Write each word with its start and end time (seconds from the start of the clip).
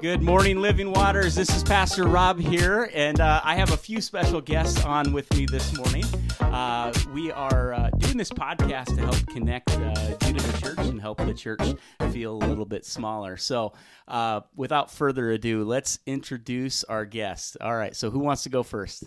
Good 0.00 0.22
morning, 0.22 0.60
Living 0.60 0.92
Waters. 0.92 1.34
This 1.34 1.48
is 1.56 1.64
Pastor 1.64 2.04
Rob 2.04 2.38
here, 2.38 2.90
and 2.92 3.18
uh, 3.18 3.40
I 3.42 3.54
have 3.54 3.72
a 3.72 3.76
few 3.76 4.02
special 4.02 4.42
guests 4.42 4.84
on 4.84 5.12
with 5.12 5.32
me 5.34 5.46
this 5.46 5.74
morning. 5.76 6.04
Uh, 6.40 6.92
we 7.14 7.32
are 7.32 7.72
uh, 7.72 7.90
doing 7.98 8.18
this 8.18 8.30
podcast 8.30 8.94
to 8.96 9.00
help 9.00 9.26
connect 9.28 9.70
uh, 9.70 10.16
you 10.26 10.34
to 10.34 10.52
the 10.52 10.58
church 10.60 10.78
and 10.86 11.00
help 11.00 11.18
the 11.18 11.32
church 11.32 11.62
feel 12.10 12.34
a 12.34 12.44
little 12.46 12.66
bit 12.66 12.84
smaller. 12.84 13.38
So, 13.38 13.72
uh, 14.06 14.42
without 14.54 14.90
further 14.90 15.30
ado, 15.30 15.64
let's 15.64 15.98
introduce 16.04 16.84
our 16.84 17.06
guests. 17.06 17.56
All 17.60 17.74
right, 17.74 17.96
so 17.96 18.10
who 18.10 18.18
wants 18.18 18.42
to 18.42 18.50
go 18.50 18.62
first? 18.62 19.04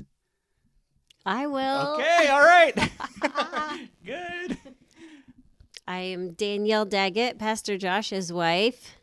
I 1.26 1.46
will. 1.46 1.96
Okay, 1.96 2.28
all 2.30 2.42
right. 2.42 2.76
Good. 4.06 4.58
I 5.88 6.00
am 6.00 6.32
Danielle 6.34 6.86
Daggett, 6.86 7.38
Pastor 7.38 7.78
Josh's 7.78 8.34
wife. 8.34 8.96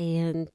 And 0.00 0.48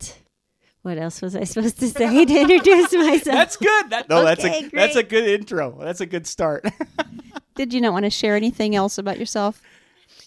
what 0.81 0.97
else 0.97 1.21
was 1.21 1.35
I 1.35 1.43
supposed 1.43 1.79
to 1.79 1.87
say 1.87 2.25
to 2.25 2.39
introduce 2.41 2.91
myself? 2.93 3.23
That's 3.25 3.57
good. 3.57 3.89
That, 3.91 4.09
no, 4.09 4.23
that's 4.25 4.43
Okay, 4.43 4.65
a 4.65 4.69
that's 4.69 4.95
a 4.95 5.03
good 5.03 5.27
intro. 5.27 5.77
That's 5.81 6.01
a 6.01 6.05
good 6.07 6.25
start. 6.25 6.65
Did 7.55 7.71
you 7.73 7.79
not 7.79 7.93
want 7.93 8.05
to 8.05 8.09
share 8.09 8.35
anything 8.35 8.75
else 8.75 8.97
about 8.97 9.19
yourself? 9.19 9.61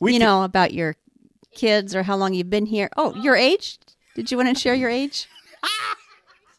We 0.00 0.12
you 0.14 0.18
can- 0.20 0.26
know, 0.26 0.44
about 0.44 0.72
your 0.72 0.94
kids 1.54 1.94
or 1.96 2.04
how 2.04 2.16
long 2.16 2.32
you've 2.32 2.48
been 2.50 2.66
here? 2.66 2.88
Oh, 2.96 3.14
your 3.16 3.34
age? 3.34 3.78
Did 4.14 4.30
you 4.30 4.36
want 4.36 4.54
to 4.54 4.60
share 4.60 4.74
your 4.74 4.88
age? 4.90 5.28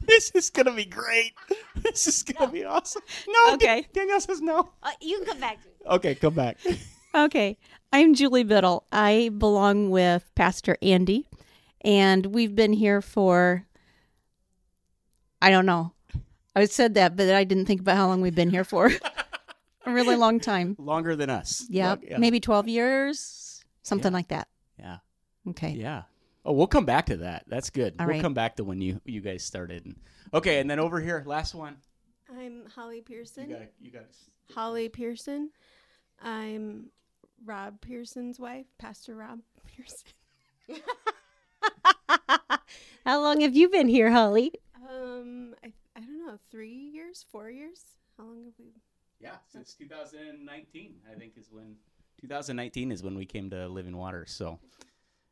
this 0.01 0.31
is 0.31 0.49
gonna 0.49 0.73
be 0.73 0.85
great. 0.85 1.31
This 1.75 2.07
is 2.07 2.23
gonna 2.23 2.51
be 2.51 2.65
awesome. 2.65 3.01
No, 3.27 3.53
Okay. 3.53 3.85
Danielle 3.93 4.19
says 4.19 4.41
no. 4.41 4.69
Uh, 4.83 4.91
you 5.01 5.17
can 5.19 5.25
come 5.27 5.39
back. 5.39 5.59
Okay, 5.87 6.15
come 6.15 6.33
back. 6.33 6.57
Okay. 7.15 7.57
I'm 7.93 8.13
Julie 8.15 8.43
Bittle. 8.45 8.83
I 8.91 9.29
belong 9.37 9.89
with 9.89 10.29
Pastor 10.35 10.77
Andy, 10.81 11.25
and 11.81 12.25
we've 12.27 12.55
been 12.55 12.73
here 12.73 13.01
for, 13.01 13.65
I 15.41 15.49
don't 15.49 15.65
know. 15.65 15.93
I 16.55 16.65
said 16.65 16.95
that, 16.95 17.15
but 17.15 17.29
I 17.29 17.43
didn't 17.43 17.65
think 17.65 17.81
about 17.81 17.95
how 17.97 18.07
long 18.07 18.21
we've 18.21 18.35
been 18.35 18.49
here 18.49 18.63
for. 18.63 18.91
A 19.85 19.91
really 19.93 20.15
long 20.15 20.39
time. 20.39 20.75
Longer 20.77 21.15
than 21.15 21.29
us. 21.29 21.65
Yeah, 21.69 21.89
Long- 21.89 22.19
maybe 22.19 22.39
12 22.39 22.67
years, 22.67 23.63
something 23.81 24.11
like 24.11 24.27
that. 24.27 24.47
Yeah. 24.77 24.97
Okay. 25.47 25.71
Yeah. 25.71 26.03
Oh, 26.45 26.53
we'll 26.53 26.67
come 26.67 26.85
back 26.85 27.07
to 27.07 27.17
that. 27.17 27.45
That's 27.47 27.69
good. 27.69 27.95
All 27.99 28.05
we'll 28.05 28.15
right. 28.15 28.21
come 28.21 28.33
back 28.33 28.57
to 28.57 28.63
when 28.63 28.81
you 28.81 29.01
you 29.05 29.21
guys 29.21 29.43
started. 29.43 29.95
Okay, 30.33 30.59
and 30.59 30.69
then 30.69 30.79
over 30.79 30.99
here, 30.99 31.23
last 31.25 31.53
one. 31.55 31.77
I'm 32.37 32.65
Holly 32.75 32.97
You 32.97 33.01
Pearson. 33.03 33.49
got 33.49 33.61
you 33.81 33.91
got 33.91 34.03
Holly 34.53 34.89
Pearson. 34.89 35.49
I'm 36.21 36.87
Rob 37.45 37.81
Pearson's 37.81 38.39
wife, 38.39 38.65
Pastor 38.77 39.15
Rob 39.15 39.39
Pearson. 39.75 40.09
How 43.05 43.21
long 43.21 43.41
have 43.41 43.55
you 43.55 43.69
been 43.69 43.87
here, 43.87 44.11
Holly? 44.11 44.51
Um, 44.75 45.55
I, 45.63 45.73
I 45.95 45.99
don't 46.01 46.25
know, 46.25 46.37
three 46.51 46.91
years, 46.93 47.25
four 47.31 47.49
years. 47.49 47.81
How 48.17 48.25
long 48.25 48.43
have 48.45 48.53
we? 48.59 48.73
Yeah, 49.19 49.35
since 49.51 49.73
2019, 49.73 50.93
I 51.09 51.17
think 51.17 51.33
is 51.37 51.49
when 51.51 51.75
2019 52.21 52.91
is 52.91 53.03
when 53.03 53.15
we 53.15 53.25
came 53.25 53.49
to 53.49 53.67
Living 53.67 53.95
Water. 53.97 54.25
So, 54.27 54.59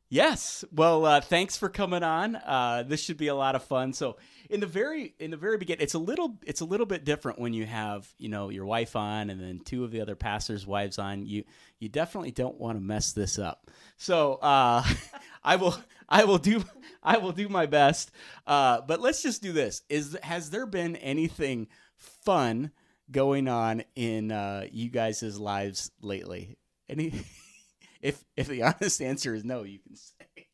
yes. 0.09 0.65
Well, 0.73 1.05
uh, 1.05 1.21
thanks 1.21 1.57
for 1.57 1.69
coming 1.69 2.03
on. 2.03 2.35
Uh, 2.35 2.83
this 2.87 3.01
should 3.01 3.17
be 3.17 3.27
a 3.27 3.35
lot 3.35 3.55
of 3.55 3.63
fun. 3.63 3.93
So, 3.93 4.17
in 4.49 4.59
the 4.59 4.65
very 4.65 5.13
in 5.19 5.31
the 5.31 5.37
very 5.37 5.57
beginning, 5.57 5.83
it's 5.83 5.93
a 5.93 5.99
little 5.99 6.37
it's 6.45 6.61
a 6.61 6.65
little 6.65 6.85
bit 6.85 7.05
different 7.05 7.39
when 7.39 7.53
you 7.53 7.65
have 7.65 8.07
you 8.17 8.29
know 8.29 8.49
your 8.49 8.65
wife 8.65 8.95
on 8.95 9.29
and 9.29 9.41
then 9.41 9.59
two 9.63 9.83
of 9.83 9.91
the 9.91 10.01
other 10.01 10.15
pastors' 10.15 10.65
wives 10.65 10.99
on. 10.99 11.25
You 11.25 11.43
you 11.79 11.89
definitely 11.89 12.31
don't 12.31 12.59
want 12.59 12.77
to 12.77 12.81
mess 12.81 13.13
this 13.13 13.39
up. 13.39 13.69
So, 13.97 14.35
uh, 14.35 14.83
I 15.43 15.55
will 15.57 15.77
I 16.09 16.23
will 16.25 16.37
do 16.37 16.63
I 17.03 17.17
will 17.17 17.31
do 17.31 17.49
my 17.49 17.65
best. 17.65 18.11
Uh, 18.45 18.81
but 18.81 18.99
let's 18.99 19.21
just 19.21 19.41
do 19.41 19.51
this. 19.51 19.81
Is 19.89 20.17
has 20.23 20.49
there 20.49 20.65
been 20.65 20.95
anything 20.97 21.67
fun? 21.95 22.71
going 23.11 23.47
on 23.47 23.83
in 23.95 24.31
uh, 24.31 24.65
you 24.71 24.89
guys' 24.89 25.39
lives 25.39 25.91
lately? 26.01 26.57
Any? 26.89 27.13
if 28.01 28.23
if 28.35 28.47
the 28.47 28.63
honest 28.63 29.01
answer 29.01 29.33
is 29.33 29.43
no, 29.43 29.63
you 29.63 29.79
can 29.79 29.95
say. 29.95 30.47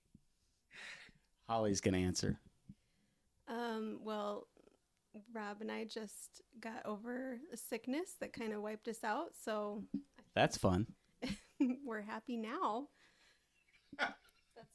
Holly's 1.47 1.81
gonna 1.81 1.97
answer. 1.97 2.39
Um, 3.47 3.99
well, 4.03 4.47
Rob 5.33 5.61
and 5.61 5.71
I 5.71 5.83
just 5.83 6.41
got 6.59 6.85
over 6.85 7.37
a 7.51 7.57
sickness 7.57 8.15
that 8.21 8.33
kind 8.33 8.53
of 8.53 8.61
wiped 8.61 8.87
us 8.87 9.03
out, 9.03 9.33
so 9.43 9.83
That's 10.33 10.57
fun. 10.57 10.87
we're 11.85 12.01
happy 12.01 12.37
now. 12.37 12.87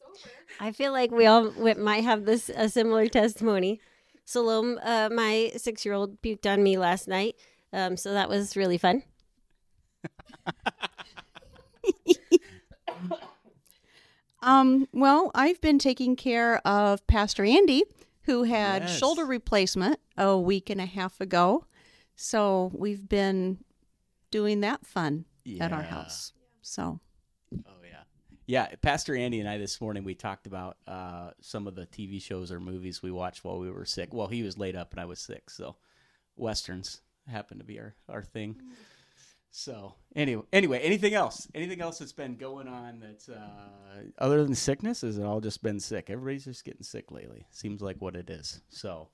That's 0.07 0.25
over. 0.25 0.33
I 0.61 0.73
feel 0.73 0.93
like 0.93 1.11
we 1.11 1.27
all 1.27 1.51
we 1.51 1.75
might 1.75 2.05
have 2.05 2.25
this 2.25 2.49
a 2.55 2.69
similar 2.69 3.07
testimony. 3.09 3.81
Salome, 4.25 4.77
uh, 4.83 5.09
my 5.11 5.53
six 5.57 5.85
year 5.85 5.95
old, 5.95 6.21
puked 6.21 6.47
on 6.51 6.63
me 6.63 6.77
last 6.79 7.09
night. 7.09 7.37
Um, 7.73 7.97
so 7.97 8.13
that 8.13 8.29
was 8.29 8.57
really 8.57 8.79
fun. 8.79 9.03
Um, 14.41 14.87
well, 14.93 15.31
I've 15.35 15.61
been 15.61 15.79
taking 15.79 16.15
care 16.17 16.59
of 16.67 17.05
Pastor 17.07 17.45
Andy, 17.45 17.85
who 18.23 18.45
had 18.45 18.83
Yes. 18.83 18.99
shoulder 18.99 19.25
replacement 19.27 19.99
a 20.17 20.39
week 20.39 20.71
and 20.71 20.81
a 20.81 20.87
half 20.87 21.21
ago. 21.21 21.65
So 22.15 22.71
we've 22.75 23.09
been 23.09 23.65
doing 24.31 24.61
that 24.61 24.87
fun 24.87 25.25
at 25.61 25.73
our 25.73 25.83
house. 25.83 26.33
So 26.61 27.01
yeah. 28.49 28.67
Pastor 28.81 29.15
Andy 29.15 29.41
and 29.41 29.49
I 29.49 29.59
this 29.59 29.79
morning 29.79 30.05
we 30.05 30.15
talked 30.15 30.47
about 30.47 30.79
uh, 30.87 31.31
some 31.43 31.67
of 31.67 31.75
the 31.75 31.87
TV 31.87 32.21
shows 32.21 32.51
or 32.51 32.59
movies 32.59 33.03
we 33.03 33.11
watched 33.11 33.45
while 33.45 33.59
we 33.59 33.71
were 33.71 33.85
sick. 33.85 34.15
Well, 34.15 34.27
he 34.27 34.43
was 34.43 34.57
laid 34.57 34.75
up 34.75 34.91
and 34.93 35.01
I 35.01 35.05
was 35.05 35.21
sick, 35.21 35.51
so 35.51 35.77
westerns 36.35 37.03
happened 37.31 37.61
to 37.61 37.67
be 37.67 37.79
our 37.79 37.95
our 38.09 38.23
thing. 38.23 38.57
So 39.51 39.95
anyway, 40.17 40.45
anyway, 40.51 40.79
anything 40.81 41.13
else? 41.13 41.47
Anything 41.55 41.83
else 41.83 41.99
that's 41.99 42.13
been 42.13 42.37
going 42.37 42.69
on 42.69 43.01
that's 43.01 43.29
uh, 43.29 44.03
other 44.17 44.43
than 44.43 44.55
sickness? 44.55 45.03
Has 45.03 45.19
it 45.19 45.25
all 45.25 45.41
just 45.41 45.63
been 45.63 45.79
sick? 45.79 46.09
Everybody's 46.09 46.47
just 46.47 46.65
getting 46.65 46.83
sick 46.83 47.13
lately. 47.13 47.47
Seems 47.51 47.83
like 47.83 48.01
what 48.01 48.17
it 48.17 48.31
is. 48.31 48.63
So. 48.71 49.11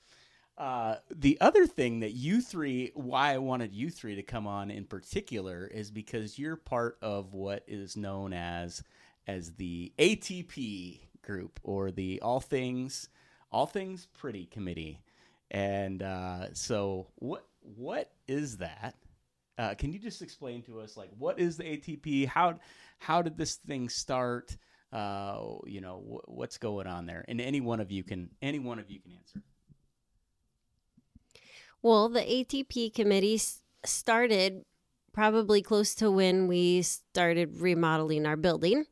Uh, 0.56 0.95
the 1.12 1.37
other 1.41 1.66
thing 1.66 1.99
that 1.99 2.12
you 2.12 2.41
three, 2.41 2.93
why 2.95 3.34
I 3.34 3.39
wanted 3.39 3.75
you 3.75 3.91
three 3.91 4.15
to 4.15 4.22
come 4.22 4.47
on 4.47 4.71
in 4.71 4.84
particular, 4.84 5.66
is 5.66 5.91
because 5.91 6.39
you're 6.39 6.55
part 6.55 6.97
of 7.03 7.34
what 7.34 7.65
is 7.66 7.97
known 7.97 8.33
as 8.33 8.81
as 9.27 9.53
the 9.55 9.93
ATP 9.99 11.01
group 11.23 11.61
or 11.62 11.91
the 11.91 12.21
All 12.21 12.41
Things 12.41 13.09
All 13.51 13.67
Things 13.67 14.07
Pretty 14.07 14.47
Committee, 14.47 15.01
and 15.51 16.03
uh, 16.03 16.53
so 16.53 17.09
what 17.17 17.47
what 17.61 18.13
is 18.29 18.59
that? 18.59 18.95
Uh, 19.57 19.75
can 19.75 19.93
you 19.93 19.99
just 19.99 20.21
explain 20.21 20.63
to 20.63 20.81
us 20.81 20.97
like 20.97 21.11
what 21.19 21.39
is 21.39 21.57
the 21.57 21.65
ATP? 21.65 22.27
How 22.27 22.59
how 22.99 23.23
did 23.23 23.37
this 23.37 23.57
thing 23.57 23.89
start? 23.89 24.57
Uh, 24.93 25.57
you 25.67 25.81
know 25.81 25.99
wh- 25.99 26.29
what's 26.29 26.59
going 26.59 26.87
on 26.87 27.07
there, 27.07 27.25
and 27.27 27.41
any 27.41 27.61
one 27.61 27.81
of 27.81 27.91
you 27.91 28.05
can 28.05 28.31
any 28.43 28.59
one 28.59 28.79
of 28.79 28.91
you 28.91 29.01
can 29.01 29.13
answer. 29.13 29.43
Well, 31.83 32.09
the 32.09 32.21
ATP 32.21 32.95
committee 32.95 33.39
started 33.84 34.65
probably 35.13 35.63
close 35.63 35.95
to 35.97 36.11
when 36.11 36.49
we 36.49 36.83
started 36.83 37.61
remodeling 37.61 38.25
our 38.25 38.37
building. 38.37 38.87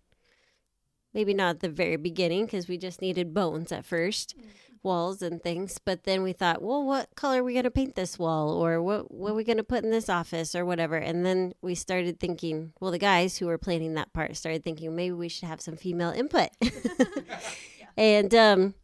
Maybe 1.15 1.35
not 1.35 1.57
at 1.57 1.61
the 1.61 1.69
very 1.69 1.97
beginning 1.97 2.47
because 2.47 2.69
we 2.69 2.79
just 2.79 3.03
needed 3.03 3.35
bones 3.35 3.71
at 3.71 3.85
first, 3.85 4.35
walls 4.83 5.21
and 5.21 5.43
things. 5.43 5.79
But 5.85 6.05
then 6.05 6.23
we 6.23 6.33
thought, 6.33 6.63
well, 6.63 6.85
what 6.85 7.15
color 7.15 7.41
are 7.41 7.45
we 7.45 7.53
going 7.53 7.65
to 7.65 7.71
paint 7.71 7.95
this 7.95 8.19
wall 8.19 8.51
or 8.51 8.81
what, 8.83 9.11
what 9.11 9.33
are 9.33 9.35
we 9.35 9.45
going 9.45 9.59
to 9.59 9.65
put 9.65 9.85
in 9.85 9.91
this 9.91 10.09
office 10.09 10.55
or 10.55 10.65
whatever? 10.65 10.97
And 10.97 11.25
then 11.25 11.53
we 11.61 11.75
started 11.75 12.19
thinking, 12.19 12.73
well, 12.81 12.91
the 12.91 12.99
guys 12.99 13.37
who 13.37 13.47
were 13.47 13.59
planning 13.59 13.95
that 13.95 14.13
part 14.13 14.37
started 14.37 14.65
thinking 14.65 14.97
maybe 14.97 15.13
we 15.13 15.29
should 15.29 15.49
have 15.49 15.61
some 15.61 15.77
female 15.77 16.11
input. 16.11 16.49
and 17.97 18.35
um, 18.35 18.75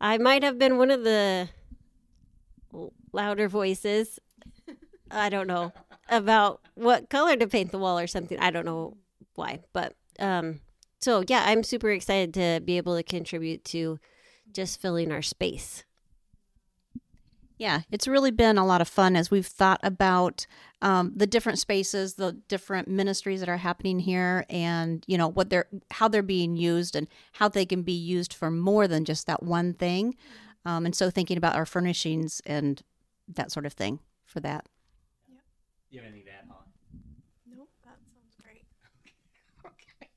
I 0.00 0.18
might 0.18 0.42
have 0.42 0.58
been 0.58 0.78
one 0.78 0.90
of 0.90 1.04
the 1.04 1.48
louder 3.12 3.48
voices. 3.48 4.18
I 5.10 5.28
don't 5.28 5.46
know 5.46 5.72
about 6.08 6.60
what 6.74 7.08
color 7.08 7.36
to 7.36 7.46
paint 7.46 7.70
the 7.70 7.78
wall 7.78 7.98
or 7.98 8.06
something. 8.06 8.38
I 8.38 8.50
don't 8.50 8.66
know 8.66 8.96
why, 9.34 9.60
but 9.72 9.94
um, 10.18 10.60
so 11.00 11.22
yeah, 11.28 11.44
I'm 11.46 11.62
super 11.62 11.90
excited 11.90 12.34
to 12.34 12.60
be 12.64 12.76
able 12.76 12.96
to 12.96 13.02
contribute 13.02 13.64
to 13.66 13.98
just 14.52 14.80
filling 14.80 15.12
our 15.12 15.22
space. 15.22 15.84
Yeah, 17.58 17.80
it's 17.90 18.06
really 18.06 18.30
been 18.30 18.56
a 18.56 18.64
lot 18.64 18.80
of 18.80 18.86
fun 18.86 19.16
as 19.16 19.32
we've 19.32 19.46
thought 19.46 19.80
about 19.82 20.46
um, 20.80 21.12
the 21.16 21.26
different 21.26 21.58
spaces, 21.58 22.14
the 22.14 22.32
different 22.46 22.86
ministries 22.86 23.40
that 23.40 23.48
are 23.48 23.56
happening 23.56 23.98
here, 23.98 24.44
and 24.48 25.02
you 25.08 25.18
know 25.18 25.26
what 25.28 25.50
they're 25.50 25.66
how 25.90 26.06
they're 26.06 26.22
being 26.22 26.56
used 26.56 26.94
and 26.94 27.08
how 27.32 27.48
they 27.48 27.66
can 27.66 27.82
be 27.82 27.92
used 27.92 28.32
for 28.32 28.48
more 28.48 28.86
than 28.86 29.04
just 29.04 29.26
that 29.26 29.42
one 29.42 29.74
thing. 29.74 30.14
Um, 30.64 30.86
and 30.86 30.94
so 30.94 31.10
thinking 31.10 31.36
about 31.36 31.56
our 31.56 31.66
furnishings 31.66 32.40
and 32.46 32.80
that 33.26 33.50
sort 33.50 33.66
of 33.66 33.72
thing 33.72 33.98
for 34.24 34.38
that. 34.40 34.66
You 35.90 36.00
have 36.00 36.08
anything 36.08 36.26
to 36.26 36.32
add, 36.32 36.44
Holly? 36.48 36.66
Nope, 37.56 37.70
that 37.84 37.98
sounds 37.98 38.34
great. 38.42 38.64
Okay. 39.66 40.08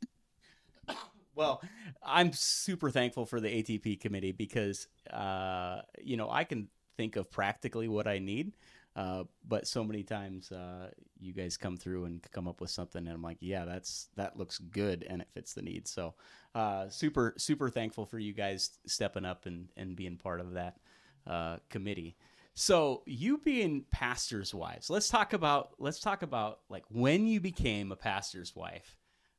Well, 1.42 1.62
I'm 2.04 2.34
super 2.34 2.92
thankful 2.92 3.26
for 3.26 3.40
the 3.40 3.50
ATP 3.50 4.00
committee 4.00 4.32
because, 4.32 4.88
uh, 5.12 5.82
you 6.00 6.16
know, 6.16 6.30
I 6.30 6.44
can 6.44 6.68
think 6.98 7.16
of 7.16 7.32
practically 7.32 7.88
what 7.88 8.08
I 8.08 8.20
need. 8.20 8.54
Uh, 8.96 9.24
but 9.48 9.66
so 9.66 9.84
many 9.84 10.04
times 10.04 10.52
uh, 10.52 10.90
you 11.20 11.34
guys 11.34 11.58
come 11.58 11.78
through 11.78 12.06
and 12.06 12.22
come 12.32 12.48
up 12.48 12.62
with 12.62 12.70
something, 12.70 13.08
and 13.08 13.16
I'm 13.16 13.22
like, 13.22 13.38
yeah, 13.40 13.64
that's 13.66 14.10
that 14.18 14.38
looks 14.38 14.58
good, 14.60 15.06
and 15.10 15.22
it 15.22 15.30
fits 15.34 15.54
the 15.54 15.62
needs. 15.62 15.90
So, 15.90 16.14
uh, 16.54 16.90
super 16.90 17.34
super 17.38 17.70
thankful 17.70 18.06
for 18.06 18.20
you 18.20 18.34
guys 18.34 18.72
stepping 18.86 19.24
up 19.24 19.46
and 19.46 19.70
and 19.78 19.96
being 19.96 20.18
part 20.18 20.42
of 20.42 20.54
that 20.54 20.78
uh, 21.26 21.58
committee. 21.70 22.18
So, 22.54 23.04
you 23.06 23.38
being 23.38 23.86
pastors' 23.92 24.54
wives, 24.54 24.90
let's 24.90 25.08
talk 25.08 25.32
about 25.32 25.70
let's 25.80 26.02
talk 26.02 26.22
about 26.22 26.60
like 26.70 26.84
when 26.90 27.28
you 27.28 27.40
became 27.40 27.94
a 27.94 27.96
pastor's 27.96 28.54
wife 28.58 28.98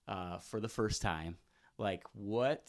uh, 0.08 0.38
for 0.38 0.60
the 0.60 0.68
first 0.68 1.02
time. 1.02 1.36
Like, 1.78 2.04
what 2.12 2.64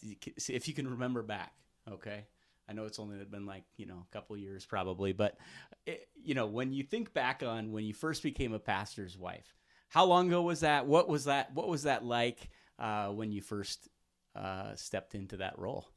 if 0.47 0.67
you 0.67 0.73
can 0.73 0.89
remember 0.89 1.21
back? 1.21 1.53
Okay, 1.91 2.25
I 2.69 2.73
know 2.73 2.85
it's 2.85 2.99
only 2.99 3.23
been 3.25 3.45
like 3.45 3.63
you 3.77 3.85
know 3.85 4.05
a 4.09 4.13
couple 4.13 4.37
years 4.37 4.65
probably, 4.65 5.13
but 5.13 5.37
it, 5.85 6.07
you 6.15 6.33
know 6.33 6.45
when 6.47 6.73
you 6.73 6.83
think 6.83 7.13
back 7.13 7.43
on 7.43 7.71
when 7.71 7.83
you 7.85 7.93
first 7.93 8.23
became 8.23 8.53
a 8.53 8.59
pastor's 8.59 9.17
wife, 9.17 9.55
how 9.89 10.05
long 10.05 10.27
ago 10.27 10.41
was 10.41 10.61
that? 10.61 10.85
What 10.85 11.07
was 11.09 11.25
that? 11.25 11.53
What 11.53 11.67
was 11.67 11.83
that 11.83 12.03
like 12.03 12.49
uh, 12.79 13.09
when 13.09 13.31
you 13.31 13.41
first 13.41 13.89
uh, 14.35 14.75
stepped 14.75 15.15
into 15.15 15.37
that 15.37 15.59
role? 15.59 15.87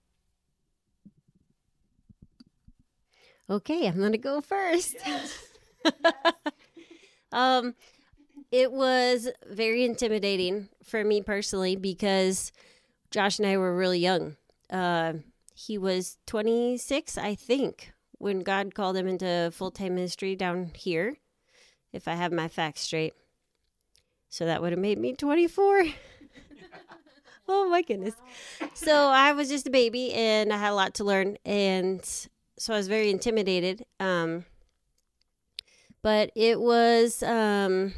Okay, 3.48 3.86
I'm 3.86 4.00
gonna 4.00 4.18
go 4.18 4.40
first. 4.40 4.96
um, 7.32 7.74
it 8.50 8.72
was 8.72 9.28
very 9.48 9.84
intimidating 9.84 10.68
for 10.82 11.04
me 11.04 11.20
personally 11.20 11.76
because 11.76 12.52
Josh 13.10 13.38
and 13.38 13.46
I 13.46 13.56
were 13.56 13.76
really 13.76 13.98
young. 13.98 14.36
Uh, 14.70 15.14
he 15.54 15.78
was 15.78 16.18
26, 16.26 17.16
I 17.16 17.34
think, 17.34 17.92
when 18.18 18.40
God 18.40 18.74
called 18.74 18.96
him 18.96 19.06
into 19.06 19.50
full 19.52 19.70
time 19.70 19.94
ministry 19.94 20.36
down 20.36 20.72
here, 20.74 21.16
if 21.92 22.08
I 22.08 22.14
have 22.14 22.32
my 22.32 22.48
facts 22.48 22.82
straight. 22.82 23.14
So 24.28 24.44
that 24.44 24.60
would 24.60 24.72
have 24.72 24.78
made 24.78 24.98
me 24.98 25.14
24. 25.14 25.84
oh 27.48 27.68
my 27.68 27.82
goodness. 27.82 28.14
So 28.74 29.08
I 29.08 29.32
was 29.32 29.48
just 29.48 29.66
a 29.66 29.70
baby 29.70 30.12
and 30.12 30.52
I 30.52 30.58
had 30.58 30.72
a 30.72 30.74
lot 30.74 30.94
to 30.94 31.04
learn. 31.04 31.38
And 31.44 32.04
so 32.58 32.74
I 32.74 32.76
was 32.76 32.88
very 32.88 33.10
intimidated. 33.10 33.86
Um, 34.00 34.44
but 36.02 36.30
it 36.34 36.60
was 36.60 37.22
um, 37.22 37.94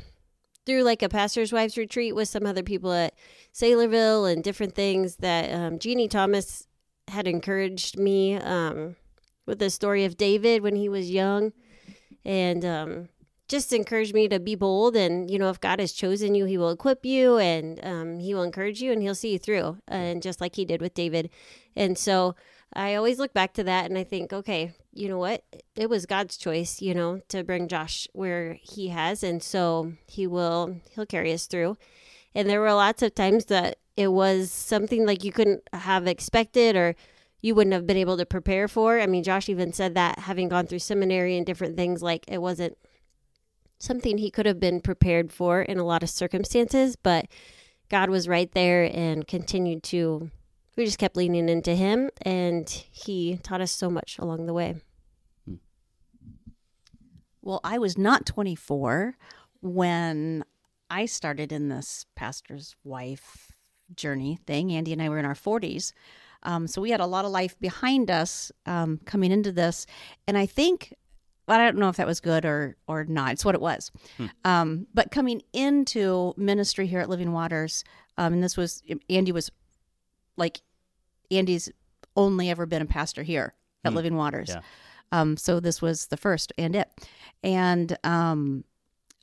through 0.69 0.82
like 0.82 1.03
a 1.03 1.09
pastor's 1.09 1.50
wife's 1.50 1.79
retreat 1.79 2.15
with 2.15 2.29
some 2.29 2.44
other 2.44 2.62
people 2.62 2.93
at 2.93 3.15
Saylorville 3.55 4.31
and 4.31 4.44
different 4.44 4.75
things 4.75 5.17
that 5.17 5.53
um, 5.53 5.79
Jeannie 5.79 6.09
Thomas 6.09 6.67
had 7.09 7.26
encouraged 7.26 7.99
me 7.99 8.37
um, 8.37 8.97
with 9.47 9.59
the 9.61 9.70
story 9.70 10.05
of 10.05 10.19
David 10.19 10.62
when 10.62 10.76
he 10.76 10.91
was 10.91 11.11
young, 11.11 11.53
and 12.23 12.67
um, 12.67 13.09
just 13.49 13.73
encouraged 13.73 14.15
me 14.15 14.29
to 14.29 14.38
be 14.38 14.55
bold. 14.55 14.94
And 14.94 15.31
you 15.31 15.38
know, 15.38 15.49
if 15.49 15.59
God 15.59 15.81
has 15.81 15.93
chosen 15.93 16.35
you, 16.35 16.44
He 16.44 16.59
will 16.59 16.71
equip 16.71 17.05
you, 17.05 17.38
and 17.38 17.82
um, 17.82 18.19
He 18.19 18.35
will 18.35 18.43
encourage 18.43 18.82
you, 18.82 18.93
and 18.93 19.00
He'll 19.00 19.14
see 19.14 19.32
you 19.32 19.38
through, 19.38 19.79
and 19.88 20.23
just 20.23 20.38
like 20.38 20.55
He 20.55 20.67
did 20.67 20.82
with 20.82 20.93
David. 20.93 21.31
And 21.75 21.97
so 21.97 22.37
I 22.75 22.94
always 22.94 23.19
look 23.19 23.32
back 23.32 23.55
to 23.55 23.64
that, 23.64 23.87
and 23.87 23.97
I 23.97 24.05
think, 24.05 24.35
okay, 24.35 24.73
you 24.99 25.09
know 25.09 25.19
what? 25.19 25.45
It 25.77 25.89
was 25.89 26.06
God's 26.06 26.37
choice, 26.37 26.83
you 26.83 26.93
know, 26.93 27.21
to 27.29 27.45
bring 27.45 27.69
Josh 27.69 28.09
where 28.12 28.59
He 28.61 28.89
has, 28.89 29.23
and 29.23 29.43
so 29.43 29.93
He 30.06 30.27
will 30.27 30.81
He'll 30.95 31.06
carry 31.06 31.33
us 31.33 31.47
through. 31.47 31.77
And 32.35 32.50
there 32.50 32.61
were 32.61 32.73
lots 32.73 33.03
of 33.03 33.15
times 33.15 33.47
that 33.47 33.79
it 33.97 34.09
was 34.09 34.50
something 34.50 35.06
like 35.06 35.25
you 35.25 35.33
couldn't 35.33 35.62
have 35.73 36.06
expected 36.06 36.77
or 36.77 36.95
you 37.41 37.55
wouldn't 37.55 37.75
have 37.75 37.87
been 37.87 37.97
able 37.97 38.17
to 38.17 38.27
prepare 38.27 38.69
for. 38.69 39.00
I 39.00 39.06
mean, 39.06 39.23
Josh 39.23 39.49
even 39.49 39.73
said 39.73 39.95
that 39.95 40.21
having 40.21 40.49
gone 40.49 40.67
through 40.67 40.81
seminary 40.81 41.37
and 41.37 41.47
different 41.47 41.77
things, 41.77 42.03
like 42.03 42.25
it 42.29 42.39
wasn't 42.39 42.77
something 43.79 44.19
he 44.19 44.31
could 44.31 44.47
have 44.47 44.61
been 44.61 44.81
prepared 44.81 45.33
for 45.33 45.62
in 45.62 45.79
a 45.79 45.85
lot 45.85 46.03
of 46.03 46.11
circumstances, 46.11 46.97
but 46.97 47.27
God 47.89 48.11
was 48.11 48.29
right 48.29 48.50
there 48.53 48.91
and 48.93 49.27
continued 49.27 49.83
to, 49.85 50.31
we 50.77 50.85
just 50.85 50.99
kept 50.99 51.17
leaning 51.17 51.49
into 51.49 51.75
Him, 51.75 52.11
and 52.23 52.69
He 52.69 53.39
taught 53.43 53.61
us 53.61 53.73
so 53.73 53.89
much 53.89 54.19
along 54.19 54.47
the 54.47 54.53
way. 54.53 54.77
Well, 57.49 57.61
I 57.65 57.79
was 57.79 57.97
not 57.97 58.27
24 58.27 59.17
when 59.62 60.45
I 60.91 61.06
started 61.06 61.50
in 61.50 61.71
this 61.71 62.05
pastor's 62.15 62.77
wife 62.85 63.53
journey 63.97 64.39
thing. 64.47 64.71
Andy 64.71 64.93
and 64.93 65.00
I 65.00 65.09
were 65.09 65.19
in 65.19 65.25
our 65.25 65.33
40s. 65.33 65.95
Um, 66.43 66.67
so 66.67 66.83
we 66.83 66.91
had 66.91 67.00
a 67.00 67.06
lot 67.06 67.25
of 67.25 67.31
life 67.31 67.59
behind 67.59 68.11
us 68.11 68.53
um, 68.67 69.00
coming 69.06 69.33
into 69.33 69.50
this. 69.50 69.87
And 70.27 70.37
I 70.37 70.45
think, 70.45 70.93
I 71.49 71.56
don't 71.56 71.79
know 71.79 71.89
if 71.89 71.97
that 71.97 72.06
was 72.06 72.21
good 72.21 72.45
or, 72.45 72.77
or 72.87 73.05
not. 73.05 73.33
It's 73.33 73.47
what 73.47 73.55
it 73.55 73.62
was. 73.62 73.93
Hmm. 74.19 74.27
Um, 74.45 74.87
but 74.93 75.11
coming 75.11 75.41
into 75.55 76.35
ministry 76.37 76.87
here 76.87 77.00
at 77.00 77.09
Living 77.09 77.33
Waters, 77.33 77.83
um, 78.19 78.35
and 78.35 78.45
this 78.45 78.59
was, 78.59 78.83
Andy 79.09 79.33
was 79.33 79.50
like, 80.37 80.61
Andy's 81.31 81.71
only 82.15 82.50
ever 82.50 82.67
been 82.67 82.83
a 82.83 82.87
pastor 82.87 83.23
here 83.23 83.55
at 83.87 83.93
hmm. 83.93 83.97
Living 83.97 84.17
Waters. 84.17 84.50
Yeah. 84.50 84.61
Um, 85.12 85.37
so 85.37 85.60
this 85.60 85.81
was 85.81 86.06
the 86.06 86.16
first 86.16 86.52
and 86.58 86.76
it. 86.76 86.88
And 87.43 87.96
um, 88.05 88.64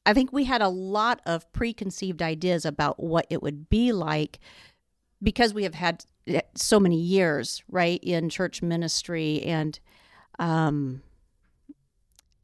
I 0.06 0.14
think 0.14 0.32
we 0.32 0.44
had 0.44 0.62
a 0.62 0.70
lot 0.70 1.22
of 1.26 1.52
preconceived 1.52 2.22
ideas 2.22 2.66
about 2.66 3.02
what 3.02 3.26
it 3.30 3.42
would 3.42 3.70
be 3.70 3.92
like 3.92 4.40
because 5.24 5.54
we 5.54 5.64
have 5.64 5.74
had 5.74 6.06
eh, 6.28 6.42
so 6.56 6.80
many 6.80 7.00
years, 7.00 7.64
right, 7.70 8.00
in 8.04 8.30
church 8.30 8.62
ministry 8.62 9.42
and 9.44 9.80
um 10.38 11.02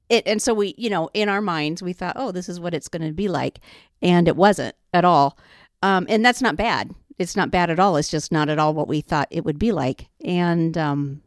it 0.09 0.25
and 0.27 0.41
so 0.41 0.53
we, 0.53 0.73
you 0.77 0.89
know, 0.89 1.09
in 1.13 1.29
our 1.29 1.41
minds 1.41 1.83
we 1.83 1.93
thought, 1.93 2.15
"Oh, 2.17 2.31
this 2.31 2.49
is 2.49 2.59
what 2.59 2.73
it's 2.73 2.87
going 2.87 3.05
to 3.05 3.13
be 3.13 3.27
like." 3.27 3.59
And 4.01 4.27
it 4.27 4.35
wasn't 4.35 4.75
at 4.93 5.05
all. 5.05 5.37
Um 5.83 6.05
and 6.09 6.25
that's 6.25 6.41
not 6.41 6.55
bad. 6.55 6.91
It's 7.19 7.35
not 7.35 7.51
bad 7.51 7.69
at 7.69 7.79
all. 7.79 7.97
It's 7.97 8.09
just 8.09 8.31
not 8.31 8.49
at 8.49 8.59
all 8.59 8.73
what 8.73 8.87
we 8.87 9.01
thought 9.01 9.27
it 9.31 9.45
would 9.45 9.59
be 9.59 9.71
like. 9.71 10.07
And 10.23 10.77
um 10.77 11.21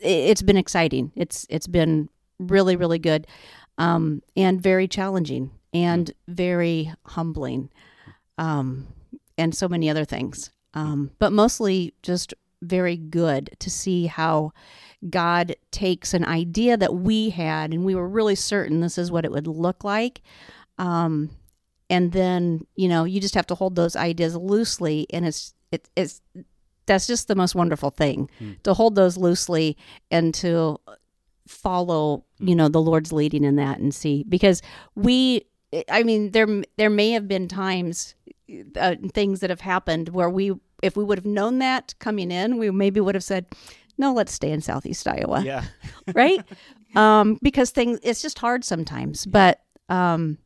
it's 0.00 0.42
been 0.42 0.56
exciting. 0.56 1.12
It's 1.16 1.46
it's 1.50 1.66
been 1.66 2.08
really 2.38 2.76
really 2.76 2.98
good 2.98 3.26
um, 3.78 4.22
and 4.36 4.62
very 4.62 4.86
challenging 4.86 5.50
and 5.72 6.12
very 6.28 6.92
humbling, 7.06 7.70
um, 8.38 8.86
and 9.38 9.54
so 9.54 9.68
many 9.68 9.88
other 9.88 10.04
things. 10.04 10.50
Um, 10.74 11.10
but 11.18 11.32
mostly 11.32 11.94
just 12.02 12.34
very 12.62 12.96
good 12.96 13.50
to 13.58 13.70
see 13.70 14.06
how 14.06 14.52
God 15.08 15.56
takes 15.70 16.12
an 16.12 16.24
idea 16.24 16.76
that 16.76 16.94
we 16.94 17.30
had, 17.30 17.72
and 17.72 17.84
we 17.84 17.94
were 17.94 18.08
really 18.08 18.34
certain 18.34 18.80
this 18.80 18.98
is 18.98 19.10
what 19.10 19.24
it 19.24 19.32
would 19.32 19.46
look 19.46 19.82
like. 19.82 20.22
Um, 20.78 21.30
and 21.88 22.12
then 22.12 22.66
you 22.76 22.88
know 22.88 23.04
you 23.04 23.20
just 23.20 23.34
have 23.34 23.46
to 23.48 23.54
hold 23.54 23.76
those 23.76 23.96
ideas 23.96 24.36
loosely, 24.36 25.06
and 25.10 25.26
it's 25.26 25.54
it, 25.72 25.88
it's 25.96 26.20
that's 26.90 27.06
just 27.06 27.28
the 27.28 27.36
most 27.36 27.54
wonderful 27.54 27.90
thing 27.90 28.28
hmm. 28.40 28.54
to 28.64 28.74
hold 28.74 28.96
those 28.96 29.16
loosely 29.16 29.76
and 30.10 30.34
to 30.34 30.76
follow 31.46 32.24
you 32.40 32.56
know 32.56 32.68
the 32.68 32.80
lord's 32.80 33.12
leading 33.12 33.44
in 33.44 33.54
that 33.54 33.78
and 33.78 33.94
see 33.94 34.24
because 34.28 34.60
we 34.96 35.46
i 35.88 36.02
mean 36.02 36.32
there 36.32 36.48
there 36.78 36.90
may 36.90 37.12
have 37.12 37.28
been 37.28 37.46
times 37.46 38.16
uh, 38.76 38.96
things 39.14 39.38
that 39.38 39.50
have 39.50 39.60
happened 39.60 40.08
where 40.08 40.28
we 40.28 40.52
if 40.82 40.96
we 40.96 41.04
would 41.04 41.16
have 41.16 41.24
known 41.24 41.60
that 41.60 41.94
coming 42.00 42.32
in 42.32 42.58
we 42.58 42.68
maybe 42.72 42.98
would 42.98 43.14
have 43.14 43.22
said 43.22 43.46
no 43.96 44.12
let's 44.12 44.32
stay 44.32 44.50
in 44.50 44.60
southeast 44.60 45.06
iowa 45.06 45.42
yeah 45.44 45.64
right 46.14 46.40
um 46.96 47.38
because 47.40 47.70
things 47.70 48.00
it's 48.02 48.20
just 48.20 48.40
hard 48.40 48.64
sometimes 48.64 49.26
yeah. 49.26 49.30
but 49.30 49.94
um 49.94 50.38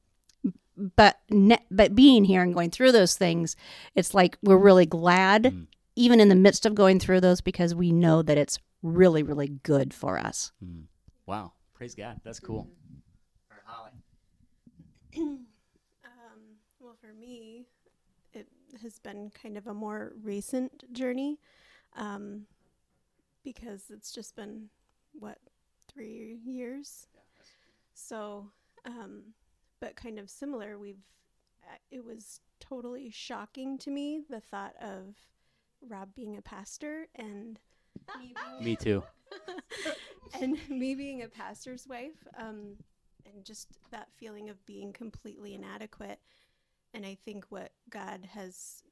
but 0.97 1.21
ne- 1.31 1.65
but 1.71 1.95
being 1.95 2.23
here 2.23 2.43
and 2.43 2.53
going 2.53 2.71
through 2.71 2.93
those 2.93 3.17
things 3.17 3.57
it's 3.95 4.13
like 4.13 4.37
we're 4.43 4.59
really 4.59 4.87
glad 4.87 5.45
mm. 5.45 5.67
Even 5.97 6.21
in 6.21 6.29
the 6.29 6.35
midst 6.35 6.67
of 6.67 6.75
going 6.75 6.99
through 6.99 7.21
those 7.21 7.41
because 7.41 7.75
we 7.75 7.93
know 7.93 8.23
that 8.23 8.39
it's 8.39 8.59
really 8.83 9.23
really 9.23 9.49
good 9.63 9.95
for 9.95 10.19
us 10.19 10.53
mm. 10.65 10.85
Wow. 11.27 11.53
Praise 11.75 11.95
God. 11.95 12.21
That's 12.23 12.41
cool. 12.41 12.69
Holly. 13.65 13.91
um, 15.17 15.47
well, 16.81 16.97
for 17.01 17.13
me, 17.15 17.67
it 18.33 18.47
has 18.83 18.99
been 18.99 19.31
kind 19.31 19.57
of 19.57 19.67
a 19.67 19.75
more 19.75 20.13
recent 20.23 20.93
journey 20.93 21.39
um, 21.97 22.43
because 23.43 23.85
it's 23.91 24.13
just 24.13 24.37
been, 24.37 24.69
what, 25.19 25.39
three 25.93 26.39
years? 26.45 27.07
So, 27.95 28.51
um, 28.85 29.23
but 29.81 29.97
kind 29.97 30.19
of 30.19 30.29
similar, 30.29 30.79
we've, 30.79 31.03
it 31.91 32.05
was 32.05 32.41
totally 32.61 33.11
shocking 33.11 33.79
to 33.79 33.91
me 33.91 34.21
the 34.29 34.41
thought 34.41 34.75
of 34.81 35.15
Rob 35.89 36.15
being 36.15 36.37
a 36.37 36.43
pastor 36.43 37.09
and 37.15 37.59
me, 38.19 38.35
me 38.61 38.77
too. 38.77 39.03
and 40.41 40.59
me 40.69 40.95
being 40.95 41.23
a 41.23 41.29
pastor's 41.29 41.87
wife, 41.87 42.27
um, 42.39 42.77
and 43.27 43.45
just 43.45 43.69
that 43.91 44.09
feeling 44.17 44.49
of 44.51 44.65
being 44.67 44.93
completely 44.93 45.55
inadequate. 45.55 46.21
And 46.93 47.05
I 47.05 47.17
think 47.25 47.47
what 47.49 47.73
God 47.91 48.29
has 48.33 48.83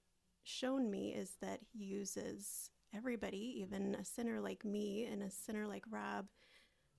shown 0.44 0.90
me 0.90 1.14
is 1.14 1.36
that 1.40 1.60
He 1.72 1.84
uses 1.84 2.70
everybody, 2.94 3.60
even 3.60 3.94
a 3.94 4.04
sinner 4.04 4.40
like 4.40 4.64
me 4.64 5.08
and 5.10 5.22
a 5.22 5.30
sinner 5.30 5.66
like 5.66 5.84
Rob, 5.90 6.26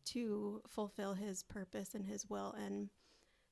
to 0.06 0.62
fulfill 0.70 1.14
His 1.14 1.44
purpose 1.44 1.94
and 1.94 2.06
His 2.06 2.26
will. 2.30 2.56
And 2.58 2.90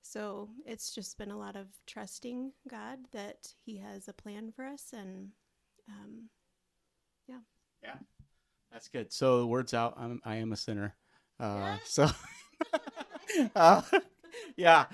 so 0.01 0.49
it's 0.65 0.93
just 0.93 1.17
been 1.17 1.31
a 1.31 1.37
lot 1.37 1.55
of 1.55 1.67
trusting 1.85 2.53
God 2.69 2.99
that 3.11 3.53
He 3.63 3.77
has 3.77 4.07
a 4.07 4.13
plan 4.13 4.51
for 4.51 4.65
us. 4.65 4.93
And 4.93 5.31
um, 5.91 6.29
yeah. 7.27 7.39
Yeah, 7.83 7.95
That's 8.71 8.87
good. 8.89 9.11
So 9.11 9.39
the 9.39 9.47
words 9.47 9.73
out. 9.73 9.95
I'm, 9.97 10.21
I 10.23 10.37
am 10.37 10.51
a 10.51 10.57
sinner. 10.57 10.95
Uh, 11.39 11.77
so, 11.85 12.09
uh, 13.55 13.81
yeah, 14.55 14.85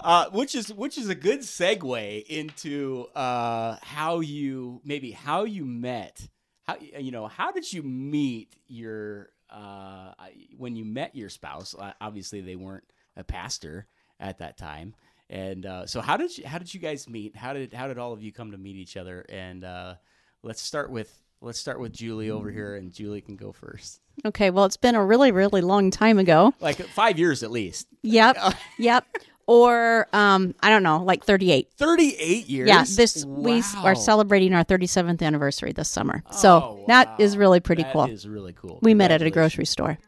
uh, 0.00 0.26
which 0.30 0.54
is 0.54 0.72
which 0.72 0.98
is 0.98 1.08
a 1.08 1.14
good 1.14 1.40
segue 1.40 2.26
into 2.26 3.06
uh, 3.14 3.76
how 3.82 4.20
you 4.20 4.80
maybe 4.84 5.10
how 5.10 5.44
you 5.44 5.64
met. 5.64 6.28
How 6.66 6.76
you 6.98 7.10
know 7.10 7.26
how 7.26 7.50
did 7.50 7.72
you 7.72 7.82
meet 7.82 8.54
your 8.66 9.30
uh, 9.50 10.12
when 10.56 10.76
you 10.76 10.84
met 10.84 11.14
your 11.14 11.28
spouse? 11.28 11.74
Uh, 11.78 11.92
obviously, 12.00 12.40
they 12.40 12.56
weren't 12.56 12.84
a 13.16 13.24
pastor 13.24 13.86
at 14.20 14.38
that 14.38 14.58
time, 14.58 14.94
and 15.30 15.64
uh, 15.66 15.86
so 15.86 16.00
how 16.00 16.16
did 16.16 16.36
you 16.36 16.46
how 16.46 16.58
did 16.58 16.72
you 16.72 16.80
guys 16.80 17.08
meet? 17.08 17.36
How 17.36 17.52
did 17.52 17.72
how 17.72 17.88
did 17.88 17.98
all 17.98 18.12
of 18.12 18.22
you 18.22 18.32
come 18.32 18.50
to 18.52 18.58
meet 18.58 18.76
each 18.76 18.96
other? 18.96 19.24
And 19.28 19.64
uh, 19.64 19.94
let's 20.42 20.60
start 20.62 20.90
with 20.90 21.12
let's 21.40 21.58
start 21.58 21.80
with 21.80 21.92
Julie 21.92 22.30
over 22.30 22.50
here, 22.50 22.74
and 22.76 22.92
Julie 22.92 23.20
can 23.20 23.36
go 23.36 23.52
first. 23.52 24.00
Okay, 24.24 24.50
well, 24.50 24.64
it's 24.64 24.76
been 24.76 24.96
a 24.96 25.04
really, 25.04 25.30
really 25.30 25.60
long 25.60 25.90
time 25.90 26.18
ago. 26.18 26.52
Like 26.60 26.78
five 26.88 27.18
years 27.18 27.42
at 27.42 27.50
least. 27.50 27.86
Yep, 28.02 28.36
yep. 28.78 29.06
Or 29.46 30.06
um, 30.12 30.54
I 30.60 30.68
don't 30.68 30.82
know, 30.82 31.02
like 31.04 31.24
thirty-eight. 31.24 31.70
38 31.78 32.48
years? 32.48 32.68
Yeah, 32.68 32.84
this 32.84 33.24
we 33.24 33.62
are 33.76 33.94
celebrating 33.94 34.52
our 34.52 34.62
thirty-seventh 34.64 35.22
anniversary 35.22 35.72
this 35.72 35.88
summer, 35.88 36.22
so 36.32 36.50
Oh, 36.56 36.84
that 36.88 37.18
is 37.18 37.36
really 37.36 37.60
pretty 37.60 37.82
That 37.84 37.92
cool. 37.94 38.04
is 38.06 38.28
really 38.28 38.52
cool. 38.52 38.78
we 38.82 38.92
met 38.92 39.10
at 39.10 39.22
a 39.22 39.30
grocery 39.30 39.64
store. 39.64 39.98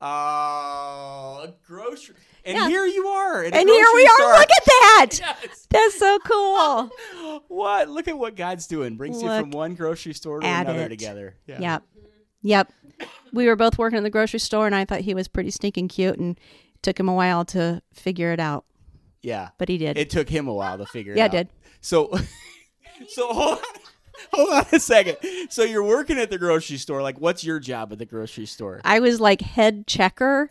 Oh, 0.00 1.44
a 1.44 1.54
grocery. 1.64 2.16
And 2.44 2.56
Yeah. 2.56 2.68
here 2.68 2.86
you 2.86 3.06
are. 3.06 3.42
And 3.44 3.54
here 3.54 3.86
we 3.94 4.06
are. 4.06 4.16
store. 4.16 4.32
Look 4.34 4.48
at 4.50 4.64
that. 4.64 5.08
Yes. 5.42 5.66
That's 5.70 5.98
so 5.98 6.18
cool. 6.20 6.90
What? 7.48 7.88
Look 7.88 8.08
at 8.08 8.18
what 8.18 8.36
God's 8.36 8.66
doing. 8.66 8.96
Brings 8.96 9.22
you 9.22 9.28
from 9.28 9.50
one 9.52 9.74
grocery 9.74 10.12
store 10.12 10.40
to 10.40 10.46
another 10.46 10.80
it. 10.80 10.88
together. 10.90 11.36
Yeah. 11.46 11.60
Yep. 11.60 11.82
Yep. 12.42 12.72
We 13.32 13.46
were 13.46 13.56
both 13.56 13.78
working 13.78 13.96
in 13.96 14.04
the 14.04 14.10
grocery 14.10 14.38
store, 14.40 14.66
and 14.66 14.74
I 14.74 14.84
thought 14.84 15.00
he 15.00 15.14
was 15.14 15.28
pretty 15.28 15.50
stinking 15.50 15.88
cute, 15.88 16.18
and 16.18 16.38
took 16.82 16.98
him 17.00 17.08
a 17.08 17.14
while 17.14 17.44
to 17.46 17.80
figure 17.94 18.32
it 18.32 18.40
out, 18.40 18.64
Yeah. 19.22 19.50
but 19.58 19.68
he 19.68 19.78
did. 19.78 19.96
It 19.96 20.10
took 20.10 20.28
him 20.28 20.46
a 20.48 20.52
while 20.54 20.76
to 20.78 20.86
figure 20.86 21.12
it 21.14 21.18
out. 21.18 21.22
Yeah, 21.22 21.28
did. 21.28 21.48
So, 21.80 22.10
so 23.08 23.28
hold 23.32 23.58
on. 23.58 23.64
Hold 24.34 24.50
on 24.52 24.66
a 24.72 24.78
second. 24.80 25.16
So 25.50 25.62
you're 25.62 25.82
working 25.84 26.18
at 26.18 26.30
the 26.30 26.38
grocery 26.38 26.76
store. 26.76 27.02
Like, 27.02 27.18
what's 27.20 27.44
your 27.44 27.58
job 27.58 27.92
at 27.92 27.98
the 27.98 28.06
grocery 28.06 28.46
store? 28.46 28.80
I 28.84 29.00
was 29.00 29.20
like 29.20 29.40
head 29.40 29.86
checker 29.86 30.50